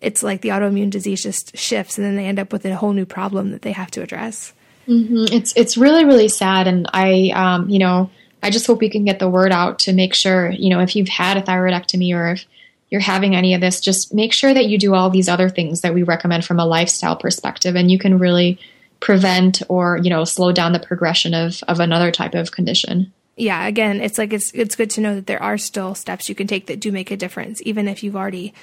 it's 0.00 0.22
like 0.22 0.42
the 0.42 0.50
autoimmune 0.50 0.90
disease 0.90 1.22
just 1.22 1.56
shifts, 1.56 1.98
and 1.98 2.06
then 2.06 2.16
they 2.16 2.26
end 2.26 2.38
up 2.38 2.52
with 2.52 2.64
a 2.64 2.76
whole 2.76 2.92
new 2.92 3.06
problem 3.06 3.50
that 3.50 3.62
they 3.62 3.72
have 3.72 3.90
to 3.92 4.02
address. 4.02 4.52
Mm-hmm. 4.86 5.34
It's 5.34 5.52
it's 5.56 5.76
really 5.76 6.04
really 6.04 6.28
sad, 6.28 6.66
and 6.66 6.88
I 6.92 7.30
um, 7.34 7.68
you 7.68 7.78
know 7.78 8.10
I 8.42 8.50
just 8.50 8.66
hope 8.66 8.80
we 8.80 8.90
can 8.90 9.04
get 9.04 9.18
the 9.18 9.28
word 9.28 9.52
out 9.52 9.80
to 9.80 9.92
make 9.92 10.14
sure 10.14 10.50
you 10.50 10.70
know 10.70 10.80
if 10.80 10.94
you've 10.94 11.08
had 11.08 11.36
a 11.36 11.42
thyroidectomy 11.42 12.14
or 12.14 12.32
if 12.32 12.44
you're 12.90 13.00
having 13.00 13.34
any 13.34 13.54
of 13.54 13.60
this, 13.60 13.80
just 13.80 14.12
make 14.12 14.32
sure 14.32 14.52
that 14.52 14.66
you 14.66 14.78
do 14.78 14.94
all 14.94 15.10
these 15.10 15.28
other 15.28 15.48
things 15.48 15.80
that 15.80 15.94
we 15.94 16.02
recommend 16.02 16.44
from 16.44 16.60
a 16.60 16.66
lifestyle 16.66 17.16
perspective, 17.16 17.74
and 17.74 17.90
you 17.90 17.98
can 17.98 18.18
really 18.18 18.58
prevent 19.04 19.62
or 19.68 19.98
you 20.02 20.08
know 20.08 20.24
slow 20.24 20.50
down 20.50 20.72
the 20.72 20.80
progression 20.80 21.34
of 21.34 21.62
of 21.68 21.78
another 21.78 22.10
type 22.10 22.34
of 22.34 22.50
condition 22.52 23.12
yeah 23.36 23.66
again 23.66 24.00
it's 24.00 24.16
like 24.16 24.32
it's 24.32 24.50
it's 24.54 24.74
good 24.74 24.88
to 24.88 25.02
know 25.02 25.14
that 25.14 25.26
there 25.26 25.42
are 25.42 25.58
still 25.58 25.94
steps 25.94 26.26
you 26.28 26.34
can 26.34 26.46
take 26.46 26.66
that 26.66 26.80
do 26.80 26.90
make 26.90 27.10
a 27.10 27.16
difference 27.16 27.60
even 27.66 27.86
if 27.86 28.02
you've 28.02 28.16
already 28.16 28.54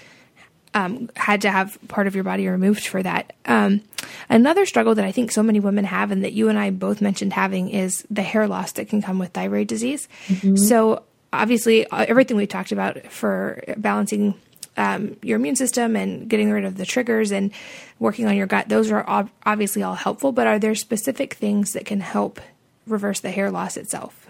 um, 0.73 1.10
had 1.15 1.41
to 1.41 1.51
have 1.51 1.77
part 1.89 2.08
of 2.08 2.15
your 2.15 2.23
body 2.23 2.47
removed 2.47 2.88
for 2.88 3.04
that. 3.04 3.34
Um, 3.45 3.82
another 4.30 4.65
struggle 4.65 4.95
that 4.95 5.04
I 5.04 5.12
think 5.12 5.32
so 5.32 5.43
many 5.43 5.60
women 5.60 5.84
have, 5.84 6.12
and 6.12 6.23
that 6.23 6.32
you 6.32 6.47
and 6.47 6.58
I 6.58 6.69
both 6.69 7.01
mentioned 7.01 7.34
having, 7.34 7.69
is 7.69 8.06
the 8.10 8.21
hair 8.21 8.47
loss 8.47 8.71
that 8.73 8.88
can 8.88 9.01
come 9.01 9.19
with 9.19 9.32
thyroid 9.32 9.67
disease. 9.67 10.08
Mm-hmm. 10.27 10.56
So, 10.56 11.04
obviously, 11.34 11.86
uh, 11.88 12.06
everything 12.08 12.38
we 12.38 12.47
talked 12.47 12.71
about 12.71 13.06
for 13.08 13.62
balancing 13.75 14.36
um, 14.77 15.17
your 15.21 15.38
immune 15.38 15.55
system 15.55 15.95
and 15.95 16.29
getting 16.29 16.51
rid 16.51 16.65
of 16.65 16.77
the 16.77 16.86
triggers 16.86 17.31
and 17.31 17.51
working 17.99 18.27
on 18.27 18.36
your 18.36 18.47
gut, 18.47 18.69
those 18.69 18.91
are 18.91 19.07
ob- 19.07 19.29
obviously 19.45 19.84
all 19.84 19.95
helpful. 19.95 20.31
But 20.31 20.47
are 20.47 20.60
there 20.60 20.75
specific 20.75 21.34
things 21.36 21.73
that 21.73 21.86
can 21.86 21.99
help 21.99 22.39
reverse 22.88 23.19
the 23.19 23.31
hair 23.31 23.51
loss 23.51 23.77
itself? 23.77 24.27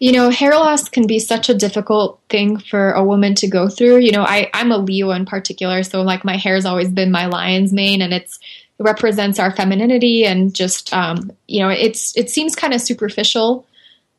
You 0.00 0.12
know, 0.12 0.28
hair 0.28 0.52
loss 0.52 0.88
can 0.88 1.06
be 1.06 1.18
such 1.18 1.48
a 1.48 1.54
difficult 1.54 2.20
thing 2.28 2.58
for 2.58 2.92
a 2.92 3.04
woman 3.04 3.34
to 3.36 3.46
go 3.46 3.68
through. 3.68 3.98
You 3.98 4.12
know, 4.12 4.24
I, 4.24 4.50
I'm 4.52 4.72
a 4.72 4.78
Leo 4.78 5.10
in 5.12 5.24
particular, 5.24 5.82
so 5.82 6.02
like 6.02 6.24
my 6.24 6.36
hair 6.36 6.56
has 6.56 6.66
always 6.66 6.90
been 6.90 7.12
my 7.12 7.26
lion's 7.26 7.72
mane, 7.72 8.02
and 8.02 8.12
it's 8.12 8.38
it 8.78 8.82
represents 8.82 9.38
our 9.38 9.54
femininity 9.54 10.26
and 10.26 10.54
just 10.54 10.92
um, 10.92 11.30
you 11.46 11.60
know, 11.60 11.68
it's 11.68 12.16
it 12.16 12.28
seems 12.28 12.56
kind 12.56 12.74
of 12.74 12.80
superficial 12.80 13.66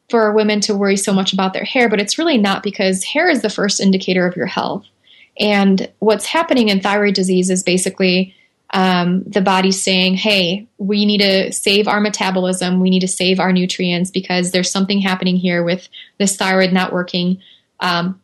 for 0.09 0.31
women 0.31 0.61
to 0.61 0.75
worry 0.75 0.97
so 0.97 1.13
much 1.13 1.33
about 1.33 1.53
their 1.53 1.63
hair, 1.63 1.89
but 1.89 1.99
it's 1.99 2.17
really 2.17 2.37
not 2.37 2.63
because 2.63 3.03
hair 3.03 3.29
is 3.29 3.41
the 3.41 3.49
first 3.49 3.79
indicator 3.79 4.25
of 4.25 4.35
your 4.35 4.45
health. 4.45 4.85
And 5.39 5.91
what's 5.99 6.25
happening 6.25 6.69
in 6.69 6.81
thyroid 6.81 7.13
disease 7.13 7.49
is 7.49 7.63
basically 7.63 8.35
um, 8.71 9.23
the 9.23 9.41
body 9.41 9.71
saying, 9.71 10.15
hey, 10.15 10.67
we 10.77 11.05
need 11.05 11.19
to 11.19 11.51
save 11.51 11.87
our 11.87 12.01
metabolism, 12.01 12.79
we 12.79 12.89
need 12.89 13.01
to 13.01 13.07
save 13.07 13.39
our 13.39 13.53
nutrients 13.53 14.11
because 14.11 14.51
there's 14.51 14.71
something 14.71 14.99
happening 14.99 15.37
here 15.37 15.63
with 15.63 15.87
this 16.17 16.35
thyroid 16.35 16.73
not 16.73 16.91
working. 16.91 17.41
Um, 17.79 18.21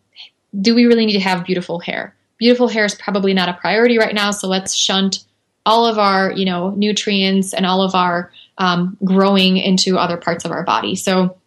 do 0.59 0.75
we 0.75 0.85
really 0.85 1.05
need 1.05 1.13
to 1.13 1.19
have 1.19 1.45
beautiful 1.45 1.79
hair? 1.79 2.15
Beautiful 2.37 2.67
hair 2.67 2.85
is 2.85 2.95
probably 2.95 3.33
not 3.33 3.49
a 3.49 3.53
priority 3.53 3.97
right 3.97 4.15
now, 4.15 4.31
so 4.31 4.47
let's 4.47 4.73
shunt 4.73 5.23
all 5.65 5.85
of 5.85 5.99
our, 5.99 6.31
you 6.31 6.45
know, 6.45 6.71
nutrients 6.71 7.53
and 7.53 7.65
all 7.65 7.83
of 7.83 7.93
our 7.93 8.31
um, 8.57 8.97
growing 9.03 9.57
into 9.57 9.97
other 9.97 10.17
parts 10.17 10.43
of 10.43 10.51
our 10.51 10.63
body. 10.63 10.95
So 10.95 11.37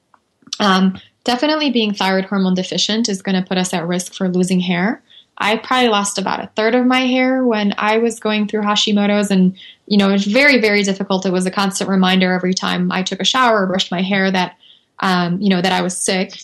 um, 0.60 1.00
definitely 1.24 1.70
being 1.70 1.94
thyroid 1.94 2.26
hormone 2.26 2.54
deficient 2.54 3.08
is 3.08 3.22
going 3.22 3.40
to 3.40 3.46
put 3.46 3.58
us 3.58 3.74
at 3.74 3.86
risk 3.86 4.14
for 4.14 4.28
losing 4.28 4.60
hair. 4.60 5.02
I 5.38 5.56
probably 5.56 5.88
lost 5.88 6.18
about 6.18 6.42
a 6.42 6.50
third 6.54 6.74
of 6.74 6.86
my 6.86 7.00
hair 7.00 7.44
when 7.44 7.74
I 7.76 7.98
was 7.98 8.20
going 8.20 8.46
through 8.46 8.62
Hashimoto's, 8.62 9.30
and 9.30 9.56
you 9.86 9.98
know 9.98 10.08
it 10.08 10.12
was 10.12 10.26
very, 10.26 10.60
very 10.60 10.82
difficult. 10.82 11.26
It 11.26 11.32
was 11.32 11.46
a 11.46 11.50
constant 11.50 11.90
reminder 11.90 12.32
every 12.32 12.54
time 12.54 12.92
I 12.92 13.02
took 13.02 13.20
a 13.20 13.24
shower 13.24 13.62
or 13.62 13.66
brushed 13.66 13.90
my 13.90 14.02
hair 14.02 14.30
that 14.30 14.56
um, 15.00 15.40
you 15.40 15.48
know 15.48 15.60
that 15.60 15.72
I 15.72 15.82
was 15.82 15.96
sick. 15.96 16.40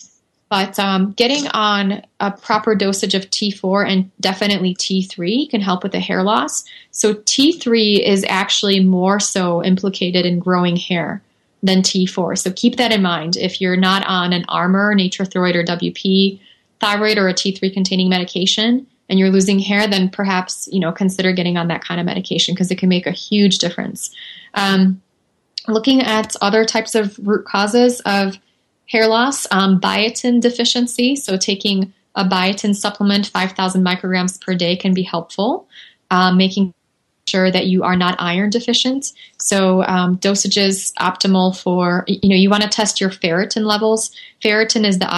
But 0.49 0.77
um, 0.79 1.13
getting 1.13 1.47
on 1.47 2.03
a 2.19 2.29
proper 2.29 2.75
dosage 2.75 3.15
of 3.15 3.29
T4 3.29 3.89
and 3.89 4.11
definitely 4.19 4.75
T3 4.75 5.49
can 5.49 5.61
help 5.61 5.81
with 5.81 5.93
the 5.93 5.99
hair 6.01 6.23
loss. 6.23 6.65
So 6.91 7.13
T3 7.13 8.05
is 8.05 8.25
actually 8.27 8.83
more 8.83 9.17
so 9.17 9.63
implicated 9.63 10.25
in 10.25 10.39
growing 10.39 10.75
hair 10.75 11.21
than 11.63 11.81
T4. 11.81 12.37
So 12.37 12.51
keep 12.51 12.75
that 12.75 12.91
in 12.91 13.01
mind. 13.01 13.37
If 13.37 13.61
you're 13.61 13.77
not 13.77 14.05
on 14.05 14.33
an 14.33 14.43
Armour, 14.49 14.93
Nature-Throid, 14.93 15.55
or 15.55 15.63
WP 15.63 16.41
thyroid 16.81 17.17
or 17.17 17.29
a 17.29 17.33
T3 17.33 17.73
containing 17.73 18.09
medication 18.09 18.87
and 19.07 19.19
you're 19.19 19.29
losing 19.29 19.59
hair, 19.59 19.87
then 19.87 20.09
perhaps 20.09 20.67
you 20.71 20.79
know 20.79 20.91
consider 20.91 21.31
getting 21.31 21.57
on 21.57 21.67
that 21.67 21.83
kind 21.83 21.99
of 21.99 22.05
medication 22.05 22.53
because 22.53 22.71
it 22.71 22.77
can 22.77 22.89
make 22.89 23.05
a 23.05 23.11
huge 23.11 23.59
difference. 23.59 24.13
Um, 24.55 25.01
looking 25.67 26.01
at 26.01 26.35
other 26.41 26.65
types 26.65 26.95
of 26.95 27.17
root 27.19 27.45
causes 27.45 28.01
of 28.01 28.37
hair 28.89 29.07
loss, 29.07 29.47
um, 29.51 29.79
biotin 29.79 30.41
deficiency, 30.41 31.15
so 31.15 31.37
taking 31.37 31.93
a 32.15 32.25
biotin 32.25 32.75
supplement, 32.75 33.27
5,000 33.27 33.85
micrograms 33.85 34.41
per 34.41 34.53
day, 34.53 34.75
can 34.75 34.93
be 34.93 35.03
helpful. 35.03 35.67
Um, 36.09 36.37
making 36.37 36.73
sure 37.27 37.49
that 37.49 37.67
you 37.67 37.83
are 37.83 37.95
not 37.95 38.15
iron 38.19 38.49
deficient. 38.49 39.13
So 39.37 39.83
um, 39.83 40.17
dosages 40.17 40.93
optimal 40.95 41.57
for 41.57 42.03
you 42.07 42.29
know 42.29 42.35
you 42.35 42.49
want 42.49 42.63
to 42.63 42.69
test 42.69 42.99
your 42.99 43.09
ferritin 43.09 43.65
levels. 43.65 44.11
Ferritin 44.43 44.85
is 44.85 44.99
the 44.99 45.13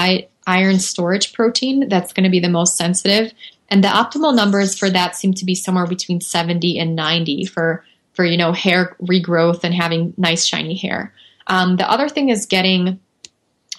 iron 0.47 0.79
storage 0.79 1.34
protein 1.34 1.89
that's 1.89 2.13
going 2.13 2.23
to 2.23 2.29
be 2.29 2.39
the 2.39 2.49
most 2.49 2.77
sensitive. 2.77 3.34
And 3.69 3.84
the 3.84 3.88
optimal 3.88 4.36
numbers 4.36 4.77
for 4.77 4.89
that 4.89 5.15
seem 5.15 5.34
to 5.36 5.45
be 5.45 5.56
somewhere 5.56 5.88
between 5.88 6.21
70 6.21 6.77
and 6.77 6.95
90 6.95 7.45
for, 7.45 7.84
for 8.13 8.25
you 8.25 8.38
know, 8.38 8.51
hair 8.51 8.95
regrowth 9.01 9.63
and 9.63 9.73
having 9.73 10.13
nice 10.17 10.45
shiny 10.45 10.75
hair. 10.75 11.13
Um, 11.47 11.77
the 11.77 11.89
other 11.89 12.10
thing 12.10 12.29
is 12.29 12.45
getting 12.45 12.99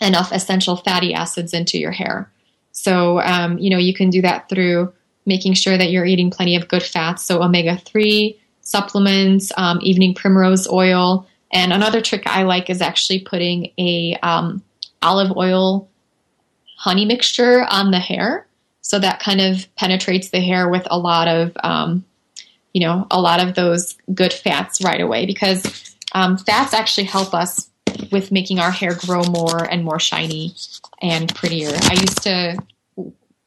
enough 0.01 0.33
essential 0.33 0.77
fatty 0.77 1.15
acids 1.15 1.55
into 1.55 1.79
your 1.79 1.93
hair. 1.93 2.31
So, 2.73 3.21
um, 3.21 3.59
you 3.59 3.71
know, 3.71 3.79
you 3.79 3.95
can 3.95 4.11
do 4.11 4.23
that 4.23 4.49
through 4.49 4.93
making 5.27 5.55
sure 5.55 5.79
that 5.79 5.91
you're 5.91 6.05
eating 6.05 6.31
plenty 6.31 6.57
of 6.57 6.69
good 6.69 6.83
fats. 6.83 7.23
So, 7.23 7.43
omega 7.43 7.77
3 7.77 8.39
supplements, 8.61 9.53
um, 9.57 9.79
evening 9.83 10.15
primrose 10.15 10.67
oil. 10.69 11.27
And 11.53 11.73
another 11.73 12.01
trick 12.01 12.27
I 12.27 12.43
like 12.43 12.69
is 12.69 12.83
actually 12.83 13.21
putting 13.21 13.71
a 13.79 14.19
um, 14.23 14.63
olive 15.03 15.37
oil 15.37 15.89
honey 16.85 17.07
mixture 17.07 17.65
on 17.71 17.91
the 17.93 17.99
hair. 17.99 18.47
So 18.83 18.99
that 18.99 19.19
kind 19.19 19.41
of 19.41 19.67
penetrates 19.75 20.29
the 20.29 20.41
hair 20.41 20.69
with 20.69 20.87
a 20.91 20.99
lot 20.99 21.29
of, 21.29 21.57
um, 21.65 22.05
you 22.75 22.83
know, 22.83 23.07
a 23.11 23.19
lot 23.19 23.41
of 23.41 23.55
those 23.55 23.97
good 24.13 24.35
fats 24.35 24.85
right 24.85 25.01
away 25.01 25.25
because 25.25 25.97
um, 26.13 26.37
fats 26.37 26.75
actually 26.75 27.05
help 27.05 27.33
us 27.33 27.71
with 28.13 28.31
making 28.31 28.59
our 28.59 28.71
hair 28.71 28.95
grow 28.95 29.23
more 29.23 29.65
and 29.65 29.83
more 29.83 29.99
shiny 29.99 30.55
and 31.01 31.35
prettier. 31.35 31.71
I 31.73 31.95
used 31.95 32.23
to 32.25 32.59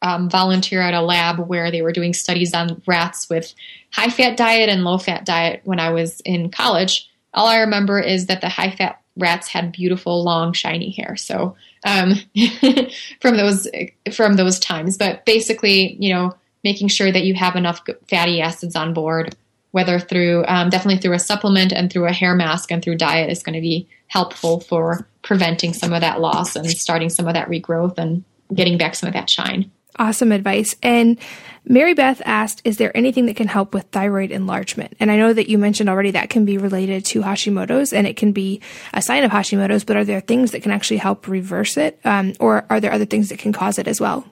um, 0.02 0.32
volunteer 0.32 0.82
at 0.82 0.96
a 0.96 1.02
lab 1.02 1.38
where 1.38 1.70
they 1.70 1.84
were 1.84 1.92
doing 1.92 2.16
studies 2.16 2.56
on 2.56 2.82
rats 2.88 3.30
with 3.30 3.54
high 3.92 4.10
fat 4.10 4.36
diet 4.36 4.68
and 4.68 4.84
low 4.84 4.98
fat 4.98 5.26
diet 5.26 5.62
when 5.64 5.80
I 5.80 5.92
was 5.92 6.22
in 6.22 6.50
college. 6.50 7.08
All 7.36 7.46
I 7.46 7.60
remember 7.60 8.00
is 8.00 8.26
that 8.28 8.42
the 8.42 8.50
high 8.50 8.72
fat 8.72 9.00
rats 9.18 9.48
had 9.48 9.72
beautiful, 9.72 10.24
long, 10.24 10.54
shiny 10.54 10.92
hair. 10.92 11.16
So 11.16 11.56
um, 11.86 12.14
from 13.22 13.38
those 13.38 13.68
from 14.14 14.36
those 14.36 14.60
times. 14.60 14.98
But 14.98 15.26
basically, 15.26 15.96
you 16.00 16.14
know, 16.14 16.36
making 16.64 16.90
sure 16.90 17.12
that 17.12 17.24
you 17.24 17.34
have 17.36 17.56
enough 17.56 17.82
fatty 18.10 18.42
acids 18.42 18.76
on 18.76 18.94
board, 18.94 19.36
whether 19.72 20.00
through 20.00 20.46
um, 20.48 20.70
definitely 20.70 21.02
through 21.02 21.14
a 21.14 21.20
supplement 21.20 21.72
and 21.72 21.92
through 21.92 22.06
a 22.06 22.14
hair 22.14 22.36
mask 22.36 22.72
and 22.72 22.84
through 22.84 22.98
diet, 22.98 23.30
is 23.30 23.44
going 23.44 23.56
to 23.56 23.62
be 23.62 23.88
helpful 24.08 24.60
for 24.60 25.08
preventing 25.22 25.74
some 25.74 25.94
of 25.94 26.02
that 26.02 26.22
loss 26.22 26.56
and 26.56 26.70
starting 26.70 27.10
some 27.10 27.28
of 27.28 27.34
that 27.34 27.50
regrowth 27.50 27.98
and 27.98 28.24
getting 28.54 28.78
back 28.78 28.96
some 28.96 29.08
of 29.08 29.14
that 29.14 29.30
shine. 29.30 29.70
Awesome 30.00 30.32
advice. 30.32 30.76
And 30.84 31.18
Mary 31.66 31.94
Beth 31.94 32.22
asked, 32.26 32.62
is 32.64 32.78
there 32.78 32.96
anything 32.96 33.26
that 33.26 33.36
can 33.36 33.48
help 33.48 33.74
with 33.74 33.86
thyroid 33.86 34.32
enlargement? 34.32 34.96
And 35.00 35.12
I 35.12 35.18
know 35.18 35.34
that 35.34 35.50
you 35.50 35.58
mentioned 35.58 35.90
already 35.90 36.12
that 36.12 36.30
can 36.30 36.46
be 36.46 36.58
related 36.58 37.04
to 37.06 37.22
Hashimoto's 37.22 37.92
and 37.92 38.08
it 38.08 38.16
can 38.16 38.32
be 38.32 38.62
a 38.94 39.02
sign 39.02 39.24
of 39.24 39.32
Hashimoto's, 39.32 39.84
but 39.84 39.98
are 39.98 40.06
there 40.06 40.22
things 40.22 40.52
that 40.52 40.64
can 40.64 40.72
actually 40.72 40.98
help 40.98 41.28
reverse 41.28 41.76
it? 41.76 42.00
Um, 42.06 42.34
or 42.40 42.66
are 42.70 42.80
there 42.80 42.94
other 42.94 43.06
things 43.06 43.30
that 43.30 43.40
can 43.40 43.52
cause 43.52 43.78
it 43.80 43.88
as 43.88 44.00
well? 44.00 44.26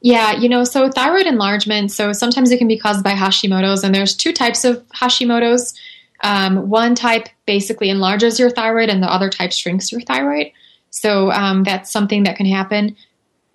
Yeah, 0.00 0.32
you 0.32 0.48
know, 0.48 0.64
so 0.64 0.88
thyroid 0.88 1.26
enlargement, 1.26 1.90
so 1.90 2.12
sometimes 2.12 2.52
it 2.52 2.58
can 2.58 2.68
be 2.68 2.78
caused 2.78 3.02
by 3.02 3.14
Hashimoto's, 3.14 3.82
and 3.82 3.92
there's 3.92 4.14
two 4.14 4.32
types 4.32 4.64
of 4.64 4.86
Hashimoto's. 4.90 5.74
Um, 6.22 6.68
one 6.68 6.94
type 6.94 7.28
basically 7.46 7.90
enlarges 7.90 8.38
your 8.38 8.50
thyroid, 8.50 8.90
and 8.90 9.02
the 9.02 9.12
other 9.12 9.28
type 9.28 9.52
shrinks 9.52 9.90
your 9.90 10.00
thyroid. 10.02 10.52
So 10.90 11.32
um, 11.32 11.64
that's 11.64 11.90
something 11.90 12.22
that 12.24 12.36
can 12.36 12.46
happen. 12.46 12.96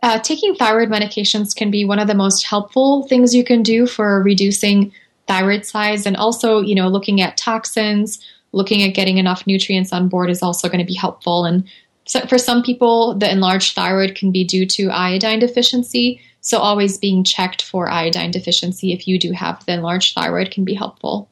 Uh, 0.04 0.20
taking 0.20 0.54
thyroid 0.54 0.90
medications 0.90 1.56
can 1.56 1.72
be 1.72 1.86
one 1.86 1.98
of 1.98 2.08
the 2.08 2.14
most 2.14 2.46
helpful 2.46 3.08
things 3.08 3.34
you 3.34 3.44
can 3.44 3.64
do 3.64 3.88
for 3.88 4.22
reducing 4.22 4.92
thyroid 5.28 5.66
size. 5.66 6.06
And 6.06 6.18
also 6.18 6.60
you 6.60 6.76
know 6.76 6.90
looking 6.90 7.22
at 7.22 7.38
toxins 7.38 8.20
looking 8.54 8.84
at 8.84 8.94
getting 8.94 9.18
enough 9.18 9.46
nutrients 9.46 9.92
on 9.92 10.08
board 10.08 10.30
is 10.30 10.44
also 10.44 10.68
going 10.70 10.80
to 10.80 10.86
be 10.86 10.94
helpful. 10.94 11.44
And 11.44 11.68
so 12.06 12.20
for 12.28 12.38
some 12.38 12.64
people 12.64 13.16
the 13.16 13.32
enlarged 13.32 13.76
thyroid 13.76 14.16
can 14.16 14.32
be 14.32 14.44
due 14.44 14.66
to 14.68 14.90
iodine 14.90 15.40
deficiency. 15.40 16.22
So 16.42 16.60
always 16.60 16.98
being 16.98 17.24
checked 17.24 17.62
for 17.62 17.90
iodine 17.90 18.32
deficiency 18.32 18.92
if 18.92 19.08
you 19.08 19.18
do 19.18 19.32
have 19.32 19.66
the 19.66 19.74
enlarged 19.74 20.14
thyroid 20.16 20.52
can 20.52 20.66
be 20.66 20.74
helpful. 20.74 21.30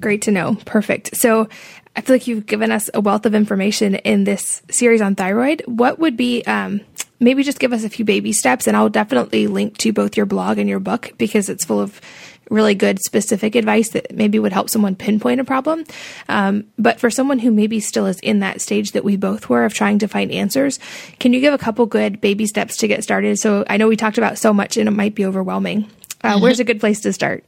Great 0.00 0.22
to 0.22 0.30
know. 0.30 0.56
Perfect. 0.64 1.16
So 1.16 1.48
I 1.96 2.00
feel 2.00 2.14
like 2.14 2.26
you've 2.26 2.46
given 2.46 2.70
us 2.70 2.90
a 2.94 3.00
wealth 3.00 3.26
of 3.26 3.34
information 3.34 3.96
in 3.96 4.24
this 4.24 4.62
series 4.70 5.00
on 5.00 5.14
thyroid. 5.14 5.62
What 5.66 5.98
would 5.98 6.16
be 6.16 6.44
um, 6.44 6.80
maybe 7.20 7.42
just 7.42 7.58
give 7.58 7.72
us 7.72 7.84
a 7.84 7.88
few 7.88 8.04
baby 8.04 8.32
steps 8.32 8.66
and 8.66 8.76
I'll 8.76 8.88
definitely 8.88 9.46
link 9.46 9.78
to 9.78 9.92
both 9.92 10.16
your 10.16 10.26
blog 10.26 10.58
and 10.58 10.68
your 10.68 10.80
book 10.80 11.12
because 11.18 11.48
it's 11.48 11.64
full 11.64 11.80
of 11.80 12.00
really 12.50 12.74
good 12.74 12.98
specific 13.00 13.54
advice 13.54 13.90
that 13.90 14.14
maybe 14.14 14.38
would 14.38 14.52
help 14.52 14.70
someone 14.70 14.96
pinpoint 14.96 15.40
a 15.40 15.44
problem. 15.44 15.84
Um, 16.28 16.64
but 16.78 16.98
for 16.98 17.10
someone 17.10 17.38
who 17.38 17.50
maybe 17.50 17.80
still 17.80 18.06
is 18.06 18.18
in 18.20 18.40
that 18.40 18.60
stage 18.60 18.92
that 18.92 19.04
we 19.04 19.16
both 19.16 19.48
were 19.48 19.64
of 19.64 19.74
trying 19.74 19.98
to 19.98 20.08
find 20.08 20.30
answers, 20.32 20.78
can 21.18 21.32
you 21.32 21.40
give 21.40 21.52
a 21.52 21.58
couple 21.58 21.86
good 21.86 22.20
baby 22.20 22.46
steps 22.46 22.76
to 22.78 22.88
get 22.88 23.02
started? 23.02 23.38
So 23.38 23.64
I 23.68 23.76
know 23.76 23.88
we 23.88 23.96
talked 23.96 24.18
about 24.18 24.38
so 24.38 24.52
much 24.52 24.76
and 24.76 24.88
it 24.88 24.92
might 24.92 25.14
be 25.14 25.26
overwhelming. 25.26 25.90
Uh, 26.22 26.38
where's 26.40 26.60
a 26.60 26.64
good 26.64 26.80
place 26.80 27.00
to 27.00 27.12
start? 27.12 27.44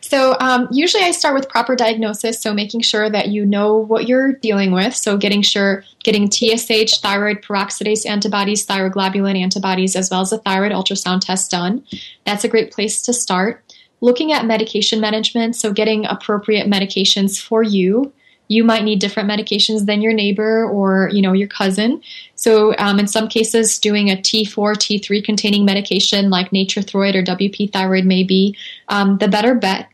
So, 0.00 0.36
um, 0.40 0.68
usually 0.70 1.02
I 1.02 1.10
start 1.10 1.34
with 1.34 1.48
proper 1.48 1.76
diagnosis. 1.76 2.40
So, 2.40 2.54
making 2.54 2.80
sure 2.80 3.10
that 3.10 3.28
you 3.28 3.44
know 3.44 3.76
what 3.76 4.08
you're 4.08 4.32
dealing 4.32 4.72
with. 4.72 4.94
So, 4.94 5.16
getting 5.16 5.42
sure, 5.42 5.84
getting 6.02 6.30
TSH, 6.30 7.00
thyroid 7.00 7.42
peroxidase 7.42 8.06
antibodies, 8.06 8.66
thyroglobulin 8.66 9.38
antibodies, 9.38 9.96
as 9.96 10.10
well 10.10 10.20
as 10.20 10.32
a 10.32 10.38
thyroid 10.38 10.72
ultrasound 10.72 11.20
test 11.20 11.50
done. 11.50 11.84
That's 12.24 12.44
a 12.44 12.48
great 12.48 12.72
place 12.72 13.02
to 13.02 13.12
start. 13.12 13.64
Looking 14.00 14.32
at 14.32 14.46
medication 14.46 15.00
management. 15.00 15.56
So, 15.56 15.72
getting 15.72 16.06
appropriate 16.06 16.66
medications 16.66 17.40
for 17.40 17.62
you. 17.62 18.12
You 18.48 18.64
might 18.64 18.82
need 18.82 18.98
different 18.98 19.30
medications 19.30 19.86
than 19.86 20.02
your 20.02 20.12
neighbor 20.12 20.68
or 20.68 21.10
you 21.12 21.22
know 21.22 21.32
your 21.32 21.48
cousin. 21.48 22.02
So 22.34 22.74
um, 22.78 22.98
in 22.98 23.06
some 23.06 23.28
cases, 23.28 23.78
doing 23.78 24.10
a 24.10 24.16
T4, 24.16 24.74
T3 24.74 25.24
containing 25.24 25.64
medication 25.64 26.30
like 26.30 26.52
Nature-Throid 26.52 27.14
or 27.14 27.22
WP 27.22 27.72
thyroid 27.72 28.04
may 28.04 28.24
be 28.24 28.56
um, 28.88 29.18
the 29.18 29.28
better 29.28 29.54
bet 29.54 29.88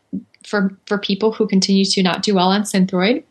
for 0.44 0.76
for 0.86 0.98
people 0.98 1.32
who 1.32 1.46
continue 1.46 1.84
to 1.84 2.02
not 2.02 2.22
do 2.22 2.34
well 2.34 2.48
on 2.48 2.62
Synthroid. 2.62 3.24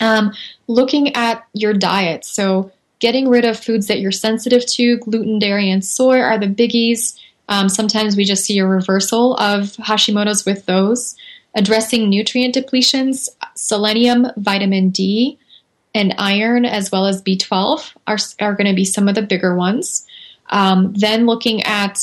Um, 0.00 0.32
looking 0.66 1.14
at 1.14 1.46
your 1.52 1.74
diet, 1.74 2.24
so 2.24 2.72
getting 2.98 3.28
rid 3.28 3.44
of 3.44 3.58
foods 3.58 3.88
that 3.88 4.00
you're 4.00 4.12
sensitive 4.12 4.64
to, 4.66 4.96
gluten, 4.98 5.38
dairy, 5.38 5.70
and 5.70 5.84
soy 5.84 6.20
are 6.20 6.38
the 6.38 6.46
biggies. 6.46 7.18
Um, 7.48 7.68
sometimes 7.68 8.16
we 8.16 8.24
just 8.24 8.44
see 8.44 8.58
a 8.58 8.66
reversal 8.66 9.36
of 9.36 9.76
Hashimoto's 9.76 10.46
with 10.46 10.66
those. 10.66 11.16
Addressing 11.54 12.08
nutrient 12.08 12.54
depletions, 12.54 13.28
selenium, 13.54 14.26
vitamin 14.36 14.90
D, 14.90 15.38
and 15.94 16.14
iron, 16.16 16.64
as 16.64 16.90
well 16.90 17.06
as 17.06 17.22
B12, 17.22 17.92
are, 18.06 18.16
are 18.40 18.54
going 18.54 18.68
to 18.68 18.74
be 18.74 18.84
some 18.84 19.08
of 19.08 19.14
the 19.14 19.22
bigger 19.22 19.54
ones. 19.54 20.06
Um, 20.48 20.92
then 20.94 21.26
looking 21.26 21.62
at 21.62 21.98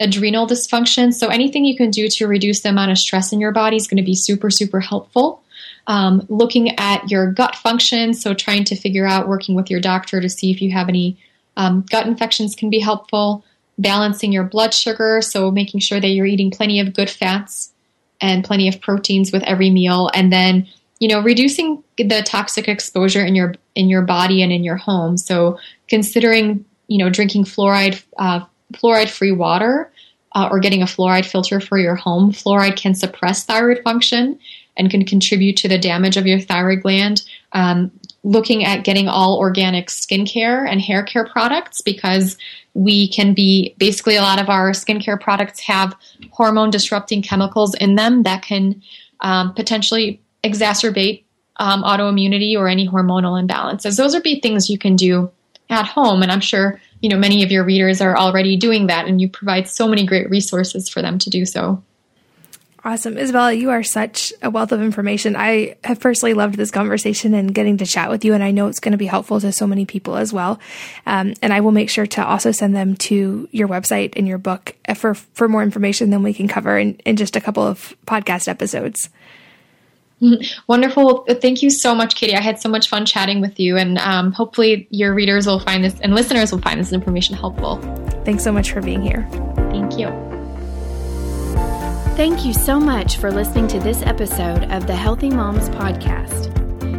adrenal 0.00 0.46
dysfunction. 0.46 1.12
So 1.12 1.28
anything 1.28 1.64
you 1.64 1.76
can 1.76 1.90
do 1.90 2.08
to 2.08 2.26
reduce 2.26 2.60
the 2.60 2.70
amount 2.70 2.90
of 2.90 2.98
stress 2.98 3.32
in 3.32 3.40
your 3.40 3.52
body 3.52 3.76
is 3.76 3.86
going 3.86 3.96
to 3.98 4.04
be 4.04 4.14
super, 4.14 4.50
super 4.50 4.80
helpful. 4.80 5.42
Um, 5.86 6.26
looking 6.28 6.78
at 6.78 7.10
your 7.10 7.32
gut 7.32 7.56
function, 7.56 8.14
so 8.14 8.34
trying 8.34 8.64
to 8.64 8.76
figure 8.76 9.06
out 9.06 9.28
working 9.28 9.54
with 9.54 9.70
your 9.70 9.80
doctor 9.80 10.20
to 10.20 10.28
see 10.28 10.50
if 10.50 10.60
you 10.60 10.70
have 10.72 10.88
any 10.88 11.16
um, 11.56 11.84
gut 11.90 12.06
infections 12.06 12.54
can 12.54 12.70
be 12.70 12.78
helpful. 12.78 13.44
Balancing 13.78 14.32
your 14.32 14.44
blood 14.44 14.74
sugar, 14.74 15.22
so 15.22 15.50
making 15.50 15.80
sure 15.80 16.00
that 16.00 16.08
you're 16.08 16.26
eating 16.26 16.50
plenty 16.50 16.80
of 16.80 16.94
good 16.94 17.08
fats 17.08 17.72
and 18.20 18.44
plenty 18.44 18.68
of 18.68 18.80
proteins 18.80 19.32
with 19.32 19.42
every 19.44 19.70
meal. 19.70 20.10
And 20.14 20.32
then 20.32 20.66
you 20.98 21.08
know 21.08 21.22
reducing 21.22 21.82
the 21.96 22.22
toxic 22.24 22.68
exposure 22.68 23.24
in 23.24 23.34
your 23.34 23.54
in 23.74 23.88
your 23.88 24.02
body 24.02 24.42
and 24.42 24.52
in 24.52 24.64
your 24.64 24.76
home. 24.76 25.16
So 25.16 25.58
considering 25.88 26.64
you 26.88 26.98
know 26.98 27.10
drinking 27.10 27.44
fluoride 27.44 28.02
uh, 28.18 28.44
fluoride 28.74 29.08
free 29.08 29.32
water 29.32 29.92
uh, 30.34 30.48
or 30.50 30.58
getting 30.58 30.82
a 30.82 30.86
fluoride 30.86 31.26
filter 31.26 31.60
for 31.60 31.78
your 31.78 31.94
home 31.94 32.32
fluoride 32.32 32.76
can 32.76 32.94
suppress 32.94 33.44
thyroid 33.44 33.82
function 33.82 34.38
and 34.76 34.90
can 34.90 35.04
contribute 35.04 35.56
to 35.58 35.68
the 35.68 35.78
damage 35.78 36.16
of 36.16 36.26
your 36.26 36.40
thyroid 36.40 36.82
gland. 36.82 37.22
Um, 37.52 37.90
looking 38.24 38.64
at 38.64 38.84
getting 38.84 39.08
all 39.08 39.38
organic 39.38 39.88
skincare 39.88 40.68
and 40.68 40.80
hair 40.80 41.02
care 41.02 41.26
products 41.26 41.80
because 41.80 42.36
we 42.78 43.08
can 43.08 43.34
be 43.34 43.74
basically 43.76 44.14
a 44.14 44.22
lot 44.22 44.40
of 44.40 44.48
our 44.48 44.70
skincare 44.70 45.20
products 45.20 45.58
have 45.58 45.96
hormone 46.30 46.70
disrupting 46.70 47.20
chemicals 47.22 47.74
in 47.74 47.96
them 47.96 48.22
that 48.22 48.42
can 48.42 48.80
um, 49.20 49.52
potentially 49.54 50.22
exacerbate 50.44 51.24
um, 51.56 51.82
autoimmunity 51.82 52.56
or 52.56 52.68
any 52.68 52.86
hormonal 52.86 53.44
imbalances. 53.44 53.96
Those 53.96 54.14
would 54.14 54.22
be 54.22 54.38
things 54.38 54.70
you 54.70 54.78
can 54.78 54.94
do 54.94 55.28
at 55.70 55.86
home, 55.86 56.22
and 56.22 56.30
I'm 56.30 56.40
sure 56.40 56.80
you 57.00 57.08
know 57.08 57.18
many 57.18 57.42
of 57.42 57.50
your 57.50 57.64
readers 57.64 58.00
are 58.00 58.16
already 58.16 58.56
doing 58.56 58.86
that, 58.86 59.08
and 59.08 59.20
you 59.20 59.28
provide 59.28 59.68
so 59.68 59.88
many 59.88 60.06
great 60.06 60.30
resources 60.30 60.88
for 60.88 61.02
them 61.02 61.18
to 61.18 61.30
do 61.30 61.44
so. 61.44 61.82
Awesome. 62.88 63.16
Izabella, 63.16 63.54
you 63.54 63.68
are 63.68 63.82
such 63.82 64.32
a 64.40 64.48
wealth 64.48 64.72
of 64.72 64.80
information. 64.80 65.36
I 65.36 65.76
have 65.84 66.00
personally 66.00 66.32
loved 66.32 66.54
this 66.54 66.70
conversation 66.70 67.34
and 67.34 67.54
getting 67.54 67.76
to 67.76 67.84
chat 67.84 68.08
with 68.08 68.24
you, 68.24 68.32
and 68.32 68.42
I 68.42 68.50
know 68.50 68.66
it's 68.66 68.80
going 68.80 68.92
to 68.92 68.98
be 68.98 69.04
helpful 69.04 69.38
to 69.40 69.52
so 69.52 69.66
many 69.66 69.84
people 69.84 70.16
as 70.16 70.32
well. 70.32 70.58
Um, 71.04 71.34
and 71.42 71.52
I 71.52 71.60
will 71.60 71.70
make 71.70 71.90
sure 71.90 72.06
to 72.06 72.26
also 72.26 72.50
send 72.50 72.74
them 72.74 72.96
to 72.96 73.46
your 73.52 73.68
website 73.68 74.14
and 74.16 74.26
your 74.26 74.38
book 74.38 74.74
for, 74.96 75.12
for 75.12 75.48
more 75.48 75.62
information 75.62 76.08
than 76.08 76.22
we 76.22 76.32
can 76.32 76.48
cover 76.48 76.78
in, 76.78 76.94
in 77.04 77.16
just 77.16 77.36
a 77.36 77.42
couple 77.42 77.62
of 77.62 77.94
podcast 78.06 78.48
episodes. 78.48 79.10
Wonderful. 80.66 81.26
Thank 81.42 81.62
you 81.62 81.68
so 81.68 81.94
much, 81.94 82.16
Katie. 82.16 82.36
I 82.36 82.40
had 82.40 82.58
so 82.58 82.70
much 82.70 82.88
fun 82.88 83.04
chatting 83.04 83.42
with 83.42 83.60
you, 83.60 83.76
and 83.76 83.98
um, 83.98 84.32
hopefully, 84.32 84.88
your 84.88 85.12
readers 85.12 85.46
will 85.46 85.60
find 85.60 85.84
this 85.84 86.00
and 86.00 86.14
listeners 86.14 86.52
will 86.52 86.62
find 86.62 86.80
this 86.80 86.94
information 86.94 87.36
helpful. 87.36 87.76
Thanks 88.24 88.44
so 88.44 88.50
much 88.50 88.72
for 88.72 88.80
being 88.80 89.02
here. 89.02 89.28
Thank 89.72 89.98
you. 89.98 90.37
Thank 92.18 92.44
you 92.44 92.52
so 92.52 92.80
much 92.80 93.16
for 93.18 93.30
listening 93.30 93.68
to 93.68 93.78
this 93.78 94.02
episode 94.02 94.64
of 94.72 94.88
the 94.88 94.96
Healthy 94.96 95.30
Moms 95.30 95.68
Podcast. 95.68 96.52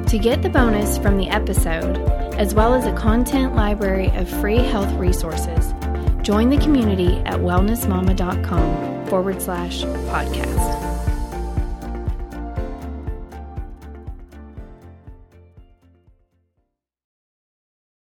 To 0.08 0.17
get 0.17 0.41
the 0.43 0.49
bonus 0.49 0.97
from 0.97 1.17
the 1.17 1.27
episode, 1.27 1.97
as 2.36 2.55
well 2.55 2.73
as 2.73 2.86
a 2.86 2.93
content 2.93 3.53
library 3.53 4.12
of 4.15 4.29
free 4.29 4.60
health 4.60 4.89
resources, 4.93 5.73
join 6.21 6.49
the 6.49 6.58
community 6.60 7.17
at 7.25 7.41
wellnessmama.com 7.41 9.08
forward 9.08 9.41
slash 9.41 9.84
podcast. 9.84 11.08